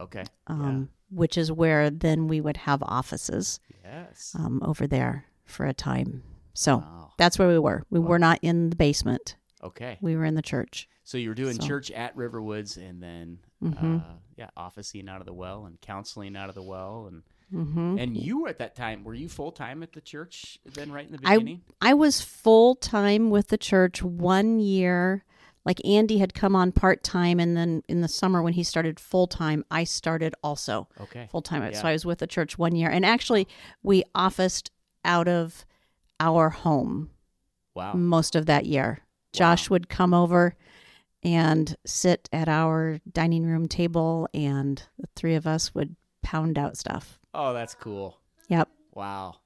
Okay. 0.00 0.24
um, 0.46 0.88
which 1.12 1.36
is 1.38 1.52
where 1.52 1.90
then 1.90 2.26
we 2.28 2.40
would 2.40 2.56
have 2.58 2.82
offices 2.82 3.60
Yes. 3.84 4.34
um, 4.38 4.60
over 4.64 4.86
there 4.86 5.26
for 5.44 5.66
a 5.66 5.74
time. 5.74 6.22
So 6.54 6.78
Wow. 6.78 7.12
that's 7.18 7.38
where 7.38 7.48
we 7.48 7.58
were. 7.58 7.84
We 7.90 8.00
were 8.00 8.18
not 8.18 8.38
in 8.42 8.70
the 8.70 8.76
basement. 8.76 9.36
Okay. 9.62 9.98
We 10.00 10.16
were 10.16 10.24
in 10.24 10.34
the 10.34 10.42
church. 10.42 10.88
So 11.04 11.18
you 11.18 11.28
were 11.28 11.34
doing 11.34 11.60
So- 11.60 11.66
church 11.66 11.90
at 11.90 12.16
Riverwoods, 12.16 12.76
and 12.76 13.02
then 13.02 13.38
Mhm. 13.62 14.00
uh, 14.00 14.14
yeah, 14.36 14.50
officing 14.56 15.08
out 15.08 15.20
of 15.20 15.26
the 15.26 15.34
well 15.34 15.66
and 15.66 15.80
counseling 15.80 16.36
out 16.36 16.48
of 16.48 16.54
the 16.54 16.62
well, 16.62 17.06
and 17.06 17.22
hmm 17.50 17.98
and 17.98 18.16
you 18.16 18.40
were 18.40 18.48
at 18.48 18.58
that 18.58 18.74
time. 18.74 19.04
Were 19.04 19.12
you 19.14 19.28
full 19.28 19.52
time 19.52 19.82
at 19.82 19.92
the 19.92 20.00
church 20.00 20.58
then, 20.64 20.90
right 20.90 21.04
in 21.06 21.12
the 21.12 21.18
I- 21.28 21.36
beginning? 21.36 21.62
I 21.82 21.92
was 21.94 22.22
full 22.22 22.74
time 22.76 23.28
with 23.30 23.48
the 23.48 23.58
church 23.58 24.02
one 24.02 24.58
year 24.58 25.24
like 25.64 25.84
Andy 25.84 26.18
had 26.18 26.34
come 26.34 26.56
on 26.56 26.72
part 26.72 27.02
time, 27.04 27.38
and 27.38 27.56
then 27.56 27.82
in 27.88 28.00
the 28.00 28.08
summer 28.08 28.42
when 28.42 28.52
he 28.54 28.64
started 28.64 28.98
full 28.98 29.26
time, 29.26 29.64
I 29.70 29.84
started 29.84 30.34
also 30.42 30.88
Okay. 31.00 31.28
full 31.30 31.42
time. 31.42 31.62
Yeah. 31.62 31.80
So 31.80 31.88
I 31.88 31.92
was 31.92 32.04
with 32.04 32.18
the 32.18 32.26
church 32.26 32.58
one 32.58 32.74
year, 32.74 32.90
and 32.90 33.06
actually 33.06 33.46
we 33.82 34.02
officed 34.14 34.70
out 35.04 35.28
of 35.28 35.64
our 36.20 36.50
home 36.50 37.10
Wow. 37.74 37.94
most 37.94 38.34
of 38.36 38.46
that 38.46 38.66
year. 38.66 39.00
Josh 39.32 39.70
would 39.70 39.88
come 39.88 40.12
over 40.12 40.54
and 41.22 41.76
sit 41.86 42.28
at 42.32 42.48
our 42.48 43.00
dining 43.10 43.46
room 43.46 43.68
table, 43.68 44.28
and 44.34 44.82
the 44.98 45.08
three 45.16 45.34
of 45.36 45.46
us 45.46 45.74
would 45.74 45.96
pound 46.22 46.58
out 46.58 46.76
stuff. 46.76 47.18
Oh, 47.32 47.52
that's 47.52 47.74
cool. 47.74 48.18
Yep. 48.48 48.68
Wow. 48.94 49.36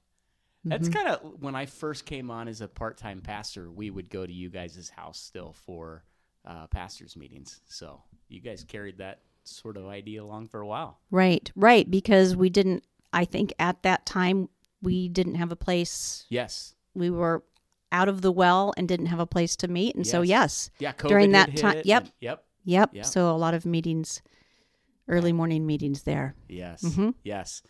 That's 0.69 0.89
Mhm. 0.89 0.93
kind 0.93 1.07
of 1.09 1.41
when 1.41 1.55
I 1.55 1.65
first 1.65 2.05
came 2.05 2.29
on 2.31 2.47
as 2.47 2.61
a 2.61 2.67
part-time 2.67 3.21
pastor. 3.21 3.71
We 3.71 3.89
would 3.89 4.09
go 4.09 4.25
to 4.25 4.33
you 4.33 4.49
guys' 4.49 4.89
house 4.89 5.19
still 5.19 5.53
for 5.53 6.03
uh, 6.45 6.65
pastors' 6.67 7.17
meetings. 7.17 7.59
So 7.65 8.01
you 8.29 8.39
guys 8.39 8.63
carried 8.63 8.99
that 8.99 9.21
sort 9.43 9.75
of 9.75 9.85
idea 9.87 10.23
along 10.23 10.47
for 10.47 10.61
a 10.61 10.67
while. 10.67 10.99
Right, 11.11 11.51
right. 11.57 11.89
Because 11.91 12.37
we 12.37 12.49
didn't, 12.49 12.85
I 13.11 13.25
think 13.25 13.51
at 13.59 13.83
that 13.83 14.05
time, 14.05 14.47
we 14.81 15.09
didn't 15.09 15.35
have 15.35 15.51
a 15.51 15.57
place. 15.57 16.25
Yes. 16.29 16.73
We 16.93 17.09
were 17.09 17.43
out 17.91 18.07
of 18.07 18.21
the 18.21 18.31
well 18.31 18.73
and 18.77 18.87
didn't 18.87 19.07
have 19.07 19.19
a 19.19 19.25
place 19.27 19.57
to 19.57 19.67
meet. 19.67 19.95
And 19.95 20.07
so, 20.07 20.21
Yes. 20.21 20.69
yes, 20.73 20.79
Yeah. 20.79 20.93
COVID 20.93 21.09
During 21.09 21.31
that 21.33 21.57
time- 21.57 21.81
yep. 21.83 22.03
and- 22.03 22.11
yep. 22.21 22.45
yep. 22.63 22.89
Yeah. 22.93 23.01
So, 23.01 23.29
a 23.29 23.35
lot 23.37 23.53
of 23.53 23.65
meetings, 23.65 24.21
early 25.09 25.33
morning 25.33 25.65
meetings 25.65 26.03
there. 26.03 26.35
Yes. 26.47 26.81
Mhm. 26.83 27.13
Yes. 27.23 27.61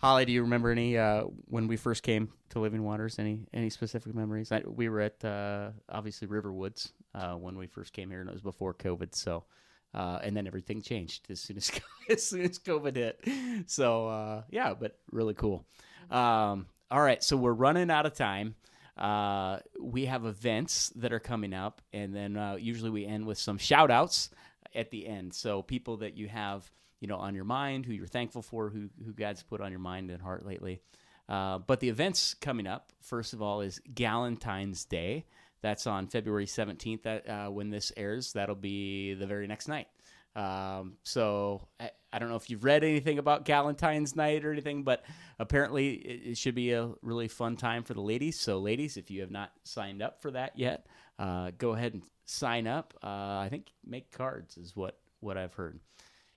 Holly, 0.00 0.24
do 0.24 0.32
you 0.32 0.40
remember 0.40 0.70
any 0.70 0.96
uh, 0.96 1.24
when 1.44 1.68
we 1.68 1.76
first 1.76 2.02
came 2.02 2.32
to 2.48 2.58
Living 2.58 2.82
Waters? 2.82 3.18
Any 3.18 3.40
any 3.52 3.68
specific 3.68 4.14
memories? 4.14 4.50
I, 4.50 4.62
we 4.66 4.88
were 4.88 5.02
at 5.02 5.22
uh, 5.22 5.72
obviously 5.90 6.26
Riverwoods 6.26 6.92
uh, 7.14 7.34
when 7.34 7.58
we 7.58 7.66
first 7.66 7.92
came 7.92 8.08
here, 8.08 8.20
and 8.20 8.28
it 8.28 8.32
was 8.32 8.40
before 8.40 8.72
COVID. 8.72 9.14
So, 9.14 9.44
uh, 9.92 10.18
and 10.22 10.34
then 10.34 10.46
everything 10.46 10.80
changed 10.80 11.30
as 11.30 11.40
soon 11.40 11.58
as 11.58 11.70
as 12.08 12.26
soon 12.26 12.40
as 12.46 12.58
COVID 12.58 12.96
hit. 12.96 13.68
So 13.68 14.08
uh, 14.08 14.42
yeah, 14.48 14.72
but 14.72 14.98
really 15.12 15.34
cool. 15.34 15.66
Um, 16.10 16.66
all 16.90 17.02
right, 17.02 17.22
so 17.22 17.36
we're 17.36 17.52
running 17.52 17.90
out 17.90 18.06
of 18.06 18.14
time. 18.14 18.54
Uh, 18.96 19.58
we 19.78 20.06
have 20.06 20.24
events 20.24 20.90
that 20.96 21.12
are 21.12 21.20
coming 21.20 21.52
up, 21.52 21.82
and 21.92 22.16
then 22.16 22.56
usually 22.58 22.90
we 22.90 23.04
end 23.04 23.26
with 23.26 23.36
some 23.36 23.58
shout 23.58 23.90
outs 23.90 24.30
at 24.74 24.90
the 24.90 25.06
end. 25.06 25.34
So 25.34 25.60
people 25.60 25.98
that 25.98 26.16
you 26.16 26.28
have, 26.28 26.70
you 27.00 27.08
know, 27.08 27.16
on 27.16 27.34
your 27.34 27.44
mind, 27.44 27.86
who 27.86 27.92
you're 27.92 28.06
thankful 28.06 28.42
for, 28.42 28.70
who 28.70 28.88
who 29.04 29.12
God's 29.12 29.42
put 29.42 29.60
on 29.60 29.70
your 29.70 29.80
mind 29.80 30.10
and 30.10 30.20
heart 30.20 30.46
lately. 30.46 30.80
Uh, 31.28 31.58
but 31.58 31.80
the 31.80 31.88
events 31.88 32.34
coming 32.34 32.66
up, 32.66 32.92
first 33.00 33.32
of 33.32 33.40
all, 33.40 33.60
is 33.60 33.80
Galentine's 33.94 34.84
Day. 34.84 35.26
That's 35.62 35.86
on 35.86 36.08
February 36.08 36.46
17th. 36.46 37.02
That 37.02 37.28
uh, 37.28 37.50
when 37.50 37.70
this 37.70 37.92
airs, 37.96 38.32
that'll 38.32 38.54
be 38.54 39.14
the 39.14 39.26
very 39.26 39.46
next 39.46 39.68
night. 39.68 39.88
Um, 40.36 40.94
so 41.02 41.66
I, 41.78 41.90
I 42.12 42.18
don't 42.18 42.28
know 42.28 42.36
if 42.36 42.50
you've 42.50 42.64
read 42.64 42.84
anything 42.84 43.18
about 43.18 43.44
Galentine's 43.44 44.14
Night 44.14 44.44
or 44.44 44.52
anything, 44.52 44.84
but 44.84 45.04
apparently 45.38 45.94
it, 45.94 46.30
it 46.30 46.38
should 46.38 46.54
be 46.54 46.72
a 46.72 46.90
really 47.02 47.28
fun 47.28 47.56
time 47.56 47.82
for 47.82 47.94
the 47.94 48.00
ladies. 48.00 48.38
So, 48.38 48.58
ladies, 48.58 48.96
if 48.96 49.10
you 49.10 49.22
have 49.22 49.30
not 49.30 49.50
signed 49.64 50.02
up 50.02 50.20
for 50.22 50.30
that 50.32 50.52
yet, 50.56 50.86
uh, 51.18 51.50
go 51.58 51.72
ahead 51.72 51.94
and 51.94 52.02
sign 52.24 52.66
up. 52.66 52.94
Uh, 53.02 53.38
I 53.38 53.48
think 53.50 53.72
make 53.84 54.10
cards 54.10 54.56
is 54.56 54.74
what 54.76 54.98
what 55.20 55.36
I've 55.36 55.54
heard. 55.54 55.80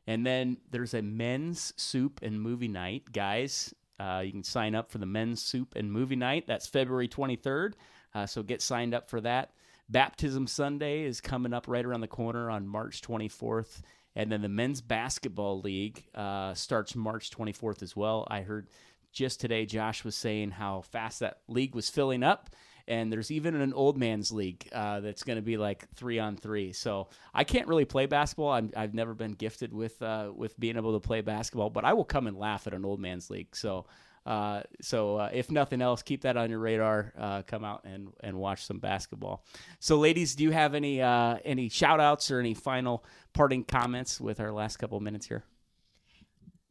And 0.08 0.26
then 0.26 0.58
there's 0.72 0.94
a 0.94 1.02
men's 1.02 1.74
soup 1.78 2.20
and 2.22 2.42
movie 2.42 2.68
night, 2.68 3.12
guys. 3.12 3.74
Uh, 4.00 4.22
you 4.26 4.32
can 4.32 4.44
sign 4.44 4.76
up 4.76 4.92
for 4.92 4.98
the 4.98 5.06
men's 5.06 5.42
soup 5.42 5.76
and 5.76 5.92
movie 5.92 6.16
night. 6.16 6.46
That's 6.48 6.68
February 6.68 7.08
23rd. 7.08 7.74
Uh, 8.13 8.26
so 8.26 8.44
get 8.44 8.62
signed 8.62 8.94
up 8.94 9.10
for 9.10 9.22
that. 9.22 9.52
Baptism 9.89 10.48
Sunday 10.48 11.04
is 11.04 11.22
coming 11.22 11.54
up 11.54 11.68
right 11.68 11.86
around 11.86 12.02
the 12.02 12.08
corner 12.08 12.50
on 12.50 12.68
March 12.68 13.02
24th. 13.02 13.82
And 14.16 14.32
then 14.32 14.42
the 14.42 14.50
men's 14.50 14.82
basketball 14.82 15.62
league 15.62 16.04
uh, 16.13 16.54
starts 16.54 16.96
March 16.96 17.32
24th 17.32 17.82
as 17.82 17.96
well. 17.96 18.28
I 18.30 18.42
heard 18.42 18.68
just 19.12 19.39
today 19.39 19.66
Josh 19.66 20.04
was 20.04 20.16
saying 20.16 20.52
how 20.52 20.82
fast 20.82 21.20
that 21.20 21.39
league 21.48 21.76
was 21.76 21.89
filling 21.89 22.24
up. 22.24 22.50
And 22.88 23.12
there's 23.12 23.32
even 23.32 23.56
an 23.56 23.74
old 23.74 23.98
man's 23.98 24.32
league 24.32 24.67
uh, 24.74 25.00
that's 25.00 25.24
going 25.24 25.38
to 25.38 25.41
be 25.41 25.58
like 25.58 25.88
three 25.96 26.19
on 26.19 26.36
three. 26.36 26.74
So 26.74 27.08
I 27.34 27.43
can't 27.43 27.67
really 27.67 27.86
play 27.86 28.06
basketball. 28.06 28.52
I'm, 28.52 28.72
I've 28.76 28.93
never 28.93 29.13
been 29.13 29.32
gifted 29.32 29.74
with 29.74 30.02
uh, 30.02 30.32
with 30.36 30.60
being 30.60 30.76
able 30.76 30.93
to 30.93 31.00
play 31.00 31.22
basketball, 31.22 31.69
but 31.69 31.86
I 31.86 31.93
will 31.93 32.04
come 32.06 32.28
and 32.28 32.38
laugh 32.38 32.67
at 32.67 32.74
an 32.74 32.84
old 32.84 33.00
man's 33.00 33.30
league. 33.30 33.56
So 33.56 33.86
uh, 34.26 34.62
so 34.82 35.17
uh, 35.17 35.30
if 35.34 35.52
nothing 35.52 35.82
else, 35.82 36.02
keep 36.02 36.22
that 36.22 36.38
on 36.38 36.50
your 36.50 36.60
radar. 36.60 37.13
Uh, 37.17 37.41
come 37.43 37.63
out 37.63 37.82
and, 37.84 38.10
and 38.22 38.38
watch 38.38 38.65
some 38.65 38.80
basketball. 38.80 39.43
So, 39.80 39.98
ladies, 39.98 40.36
do 40.36 40.43
you 40.43 40.52
have 40.52 40.76
any 40.76 41.02
uh, 41.02 41.38
any 41.43 41.69
shout 41.69 42.00
outs 42.00 42.32
or 42.32 42.39
any 42.39 42.54
final 42.54 43.04
parting 43.34 43.63
comments 43.63 44.22
with 44.22 44.39
our 44.39 44.52
last 44.52 44.78
couple 44.78 45.00
minutes 45.00 45.28
here? 45.28 45.43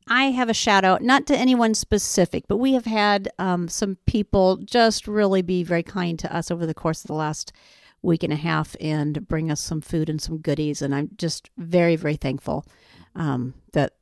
I 0.08 0.26
have 0.32 0.48
a 0.48 0.54
shout 0.54 0.84
out, 0.84 1.02
not 1.02 1.26
to 1.26 1.36
anyone 1.36 1.74
specific, 1.74 2.44
but 2.48 2.56
we 2.56 2.72
have 2.74 2.84
had 2.86 3.28
um, 3.38 3.68
some 3.68 3.96
people 4.06 4.56
just 4.58 5.06
really 5.06 5.42
be 5.42 5.62
very 5.62 5.82
kind 5.82 6.18
to 6.18 6.34
us 6.34 6.50
over 6.50 6.66
the 6.66 6.74
course 6.74 7.02
of 7.04 7.08
the 7.08 7.14
last 7.14 7.52
week 8.02 8.22
and 8.22 8.32
a 8.32 8.36
half 8.36 8.74
and 8.80 9.26
bring 9.28 9.50
us 9.50 9.60
some 9.60 9.80
food 9.80 10.08
and 10.08 10.20
some 10.20 10.38
goodies. 10.38 10.82
And 10.82 10.94
I'm 10.94 11.10
just 11.16 11.50
very, 11.56 11.94
very 11.96 12.16
thankful 12.16 12.64
um, 13.14 13.54
that 13.72 13.92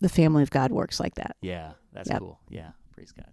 the 0.00 0.08
family 0.08 0.42
of 0.42 0.50
God 0.50 0.70
works 0.70 1.00
like 1.00 1.16
that. 1.16 1.36
Yeah, 1.42 1.72
that's 1.92 2.08
Yep. 2.10 2.18
cool. 2.20 2.38
Yeah, 2.48 2.70
praise 2.92 3.12
God. 3.12 3.26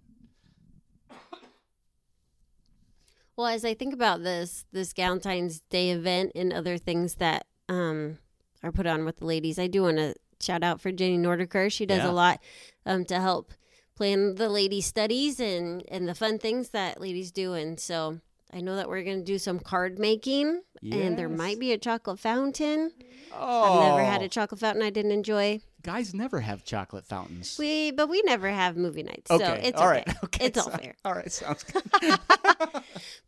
Well, 3.36 3.46
as 3.46 3.64
I 3.64 3.74
think 3.74 3.94
about 3.94 4.24
this 4.24 4.64
this 4.72 4.92
Galentine's 4.92 5.60
Day 5.70 5.90
event 5.90 6.32
and 6.34 6.52
other 6.52 6.76
things 6.76 7.14
that 7.16 7.46
um, 7.68 8.18
are 8.64 8.72
put 8.72 8.86
on 8.86 9.04
with 9.04 9.18
the 9.18 9.26
ladies, 9.26 9.60
I 9.60 9.68
do 9.68 9.82
want 9.82 9.98
to 9.98 10.14
shout 10.40 10.62
out 10.62 10.80
for 10.80 10.92
Jenny 10.92 11.18
Nordiker. 11.18 11.70
She 11.72 11.86
does 11.86 11.98
Yeah. 12.04 12.10
a 12.10 12.12
lot 12.12 12.40
um, 12.86 13.04
to 13.06 13.20
help 13.20 13.52
plan 13.96 14.36
the 14.36 14.48
ladies' 14.48 14.86
studies 14.86 15.40
and 15.40 15.82
and 15.88 16.08
the 16.08 16.14
fun 16.14 16.38
things 16.38 16.70
that 16.70 17.00
ladies 17.00 17.30
do. 17.32 17.54
And 17.54 17.78
so 17.80 18.20
I 18.52 18.60
know 18.60 18.76
that 18.76 18.88
we're 18.88 19.02
going 19.02 19.18
to 19.18 19.24
do 19.24 19.38
some 19.38 19.58
card 19.58 19.98
making, 19.98 20.62
and 20.82 21.18
there 21.18 21.28
might 21.28 21.58
be 21.58 21.72
a 21.72 21.78
chocolate 21.78 22.18
fountain. 22.18 22.92
Oh, 23.32 23.62
I've 23.62 23.80
never 23.90 24.04
had 24.04 24.22
a 24.22 24.28
chocolate 24.28 24.60
fountain 24.60 24.82
I 24.82 24.90
didn't 24.90 25.12
enjoy. 25.12 25.60
Guys 25.82 26.12
never 26.14 26.40
have 26.40 26.64
chocolate 26.64 27.06
fountains. 27.06 27.56
We 27.58 27.90
but 27.92 28.08
we 28.08 28.20
never 28.22 28.48
have 28.50 28.76
movie 28.76 29.02
nights, 29.02 29.28
so 29.28 29.36
okay, 29.36 29.60
it's 29.64 29.80
all 29.80 29.88
okay. 29.88 30.04
right. 30.06 30.16
Okay, 30.24 30.46
It's 30.46 30.58
all 30.58 30.70
fair. 30.70 30.94
All 31.04 31.14
right, 31.14 31.30
sounds 31.30 31.62
good. 31.64 31.82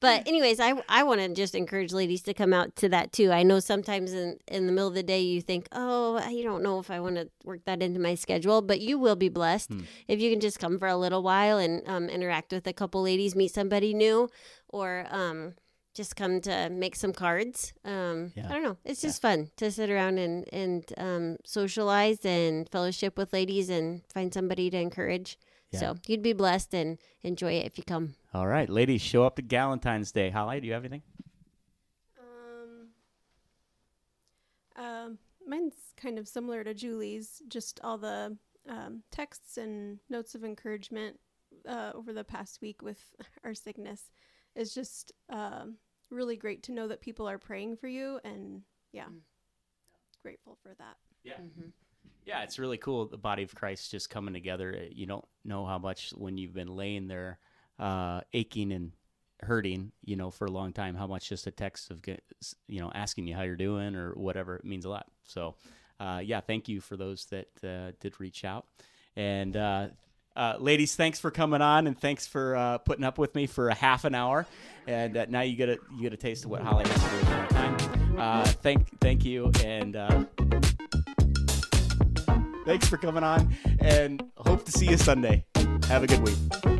But 0.00 0.26
anyways, 0.26 0.60
I 0.60 0.82
I 0.88 1.02
want 1.02 1.20
to 1.20 1.28
just 1.34 1.54
encourage 1.54 1.92
ladies 1.92 2.22
to 2.22 2.34
come 2.34 2.52
out 2.52 2.74
to 2.76 2.88
that 2.88 3.12
too. 3.12 3.30
I 3.30 3.42
know 3.42 3.60
sometimes 3.60 4.12
in 4.12 4.38
in 4.48 4.66
the 4.66 4.72
middle 4.72 4.88
of 4.88 4.94
the 4.94 5.02
day 5.02 5.20
you 5.20 5.40
think, 5.42 5.68
"Oh, 5.72 6.16
I 6.16 6.42
don't 6.42 6.62
know 6.62 6.78
if 6.78 6.90
I 6.90 7.00
want 7.00 7.16
to 7.16 7.28
work 7.44 7.64
that 7.66 7.82
into 7.82 8.00
my 8.00 8.14
schedule," 8.14 8.62
but 8.62 8.80
you 8.80 8.98
will 8.98 9.16
be 9.16 9.28
blessed 9.28 9.70
Hmm. 9.70 9.80
if 10.08 10.20
you 10.20 10.30
can 10.30 10.40
just 10.40 10.58
come 10.58 10.78
for 10.78 10.88
a 10.88 10.96
little 10.96 11.22
while 11.22 11.58
and 11.58 11.86
um, 11.86 12.08
interact 12.08 12.52
with 12.52 12.66
a 12.66 12.72
couple 12.72 13.02
ladies, 13.02 13.36
meet 13.36 13.52
somebody 13.52 13.92
new, 13.94 14.28
or 14.68 15.06
um, 15.10 15.54
just 15.94 16.14
come 16.16 16.40
to 16.42 16.68
make 16.70 16.94
some 16.96 17.12
cards. 17.12 17.72
Um, 17.84 18.32
Yeah. 18.36 18.46
I 18.48 18.52
don't 18.52 18.62
know. 18.62 18.76
It's 18.84 19.00
just 19.02 19.20
fun 19.20 19.50
to 19.56 19.70
sit 19.70 19.90
around 19.90 20.18
and 20.18 20.46
and 20.52 20.84
um, 20.96 21.36
socialize 21.44 22.24
and 22.24 22.68
fellowship 22.68 23.16
with 23.18 23.32
ladies 23.32 23.68
and 23.70 24.02
find 24.12 24.32
somebody 24.32 24.70
to 24.70 24.76
encourage. 24.78 25.36
Yeah. 25.72 25.80
So 25.80 25.96
you'd 26.06 26.22
be 26.22 26.32
blessed 26.32 26.74
and 26.74 26.98
enjoy 27.22 27.52
it 27.54 27.66
if 27.66 27.78
you 27.78 27.84
come. 27.84 28.14
all 28.34 28.46
right, 28.46 28.68
ladies, 28.68 29.02
show 29.02 29.24
up 29.24 29.36
to 29.36 29.42
Galentine's 29.42 30.12
Day. 30.12 30.30
Holly, 30.30 30.60
do 30.60 30.66
you 30.66 30.72
have 30.72 30.84
anything? 30.84 31.02
Um, 32.18 32.88
um, 34.84 35.18
mine's 35.46 35.74
kind 35.96 36.18
of 36.18 36.28
similar 36.28 36.64
to 36.64 36.74
Julie's. 36.74 37.42
Just 37.48 37.80
all 37.82 37.98
the 37.98 38.36
um, 38.68 39.02
texts 39.10 39.56
and 39.56 39.98
notes 40.08 40.34
of 40.34 40.44
encouragement 40.44 41.18
uh, 41.68 41.92
over 41.94 42.12
the 42.12 42.24
past 42.24 42.60
week 42.60 42.82
with 42.82 42.98
our 43.44 43.54
sickness 43.54 44.10
is 44.54 44.74
just 44.74 45.12
um, 45.28 45.76
really 46.10 46.36
great 46.36 46.62
to 46.64 46.72
know 46.72 46.88
that 46.88 47.00
people 47.00 47.28
are 47.28 47.38
praying 47.38 47.76
for 47.76 47.88
you, 47.88 48.20
and 48.24 48.62
yeah, 48.92 49.08
grateful 50.22 50.58
for 50.62 50.74
that. 50.78 50.96
Yeah. 51.24 51.34
Yeah, 52.26 52.42
it's 52.42 52.58
really 52.58 52.78
cool. 52.78 53.06
The 53.06 53.16
body 53.16 53.42
of 53.42 53.54
Christ 53.54 53.90
just 53.90 54.10
coming 54.10 54.34
together. 54.34 54.76
Uh, 54.76 54.88
You 54.90 55.06
don't 55.06 55.24
know 55.44 55.64
how 55.64 55.78
much 55.78 56.10
when 56.10 56.36
you've 56.36 56.52
been 56.52 56.76
laying 56.76 57.08
there, 57.08 57.38
uh, 57.78 58.20
aching 58.32 58.72
and 58.72 58.92
hurting, 59.42 59.92
you 60.04 60.16
know, 60.16 60.30
for 60.30 60.44
a 60.44 60.50
long 60.50 60.72
time, 60.72 60.94
how 60.94 61.06
much 61.06 61.30
just 61.30 61.46
a 61.46 61.50
text 61.50 61.90
of, 61.90 62.02
get- 62.02 62.22
you 62.68 62.80
know, 62.80 62.92
asking 62.94 63.26
you 63.26 63.34
how 63.34 63.42
you're 63.42 63.56
doing 63.56 63.94
or 63.94 64.12
whatever 64.12 64.56
it 64.56 64.64
means 64.64 64.84
a 64.84 64.90
lot. 64.90 65.10
So, 65.24 65.56
uh, 65.98 66.20
yeah, 66.22 66.40
thank 66.40 66.68
you 66.68 66.80
for 66.80 66.96
those 66.96 67.24
that 67.26 67.48
uh, 67.64 67.92
did 68.00 68.20
reach 68.20 68.44
out. 68.44 68.66
And, 69.16 69.56
uh, 69.56 69.88
uh, 70.36 70.56
ladies, 70.58 70.96
thanks 70.96 71.20
for 71.20 71.30
coming 71.30 71.62
on, 71.62 71.86
and 71.86 71.98
thanks 71.98 72.26
for 72.26 72.56
uh, 72.56 72.78
putting 72.78 73.04
up 73.04 73.18
with 73.18 73.34
me 73.34 73.46
for 73.46 73.68
a 73.68 73.74
half 73.74 74.04
an 74.04 74.14
hour. 74.14 74.46
And 74.86 75.16
uh, 75.16 75.26
now 75.28 75.42
you 75.42 75.56
get 75.56 75.68
a 75.68 75.78
you 75.94 76.02
get 76.02 76.12
a 76.12 76.16
taste 76.16 76.44
of 76.44 76.50
what 76.50 76.62
Holly 76.62 76.84
has 76.88 77.02
to 77.02 77.10
do 77.10 77.16
with 77.16 77.48
time. 77.50 78.18
Uh, 78.18 78.44
thank 78.44 79.00
thank 79.00 79.24
you, 79.24 79.52
and 79.64 79.96
uh, 79.96 80.24
Thanks 82.70 82.86
for 82.86 82.98
coming 82.98 83.24
on 83.24 83.56
and 83.80 84.22
hope 84.36 84.64
to 84.64 84.70
see 84.70 84.86
you 84.86 84.96
Sunday. 84.96 85.44
Have 85.88 86.04
a 86.04 86.06
good 86.06 86.20
week. 86.20 86.79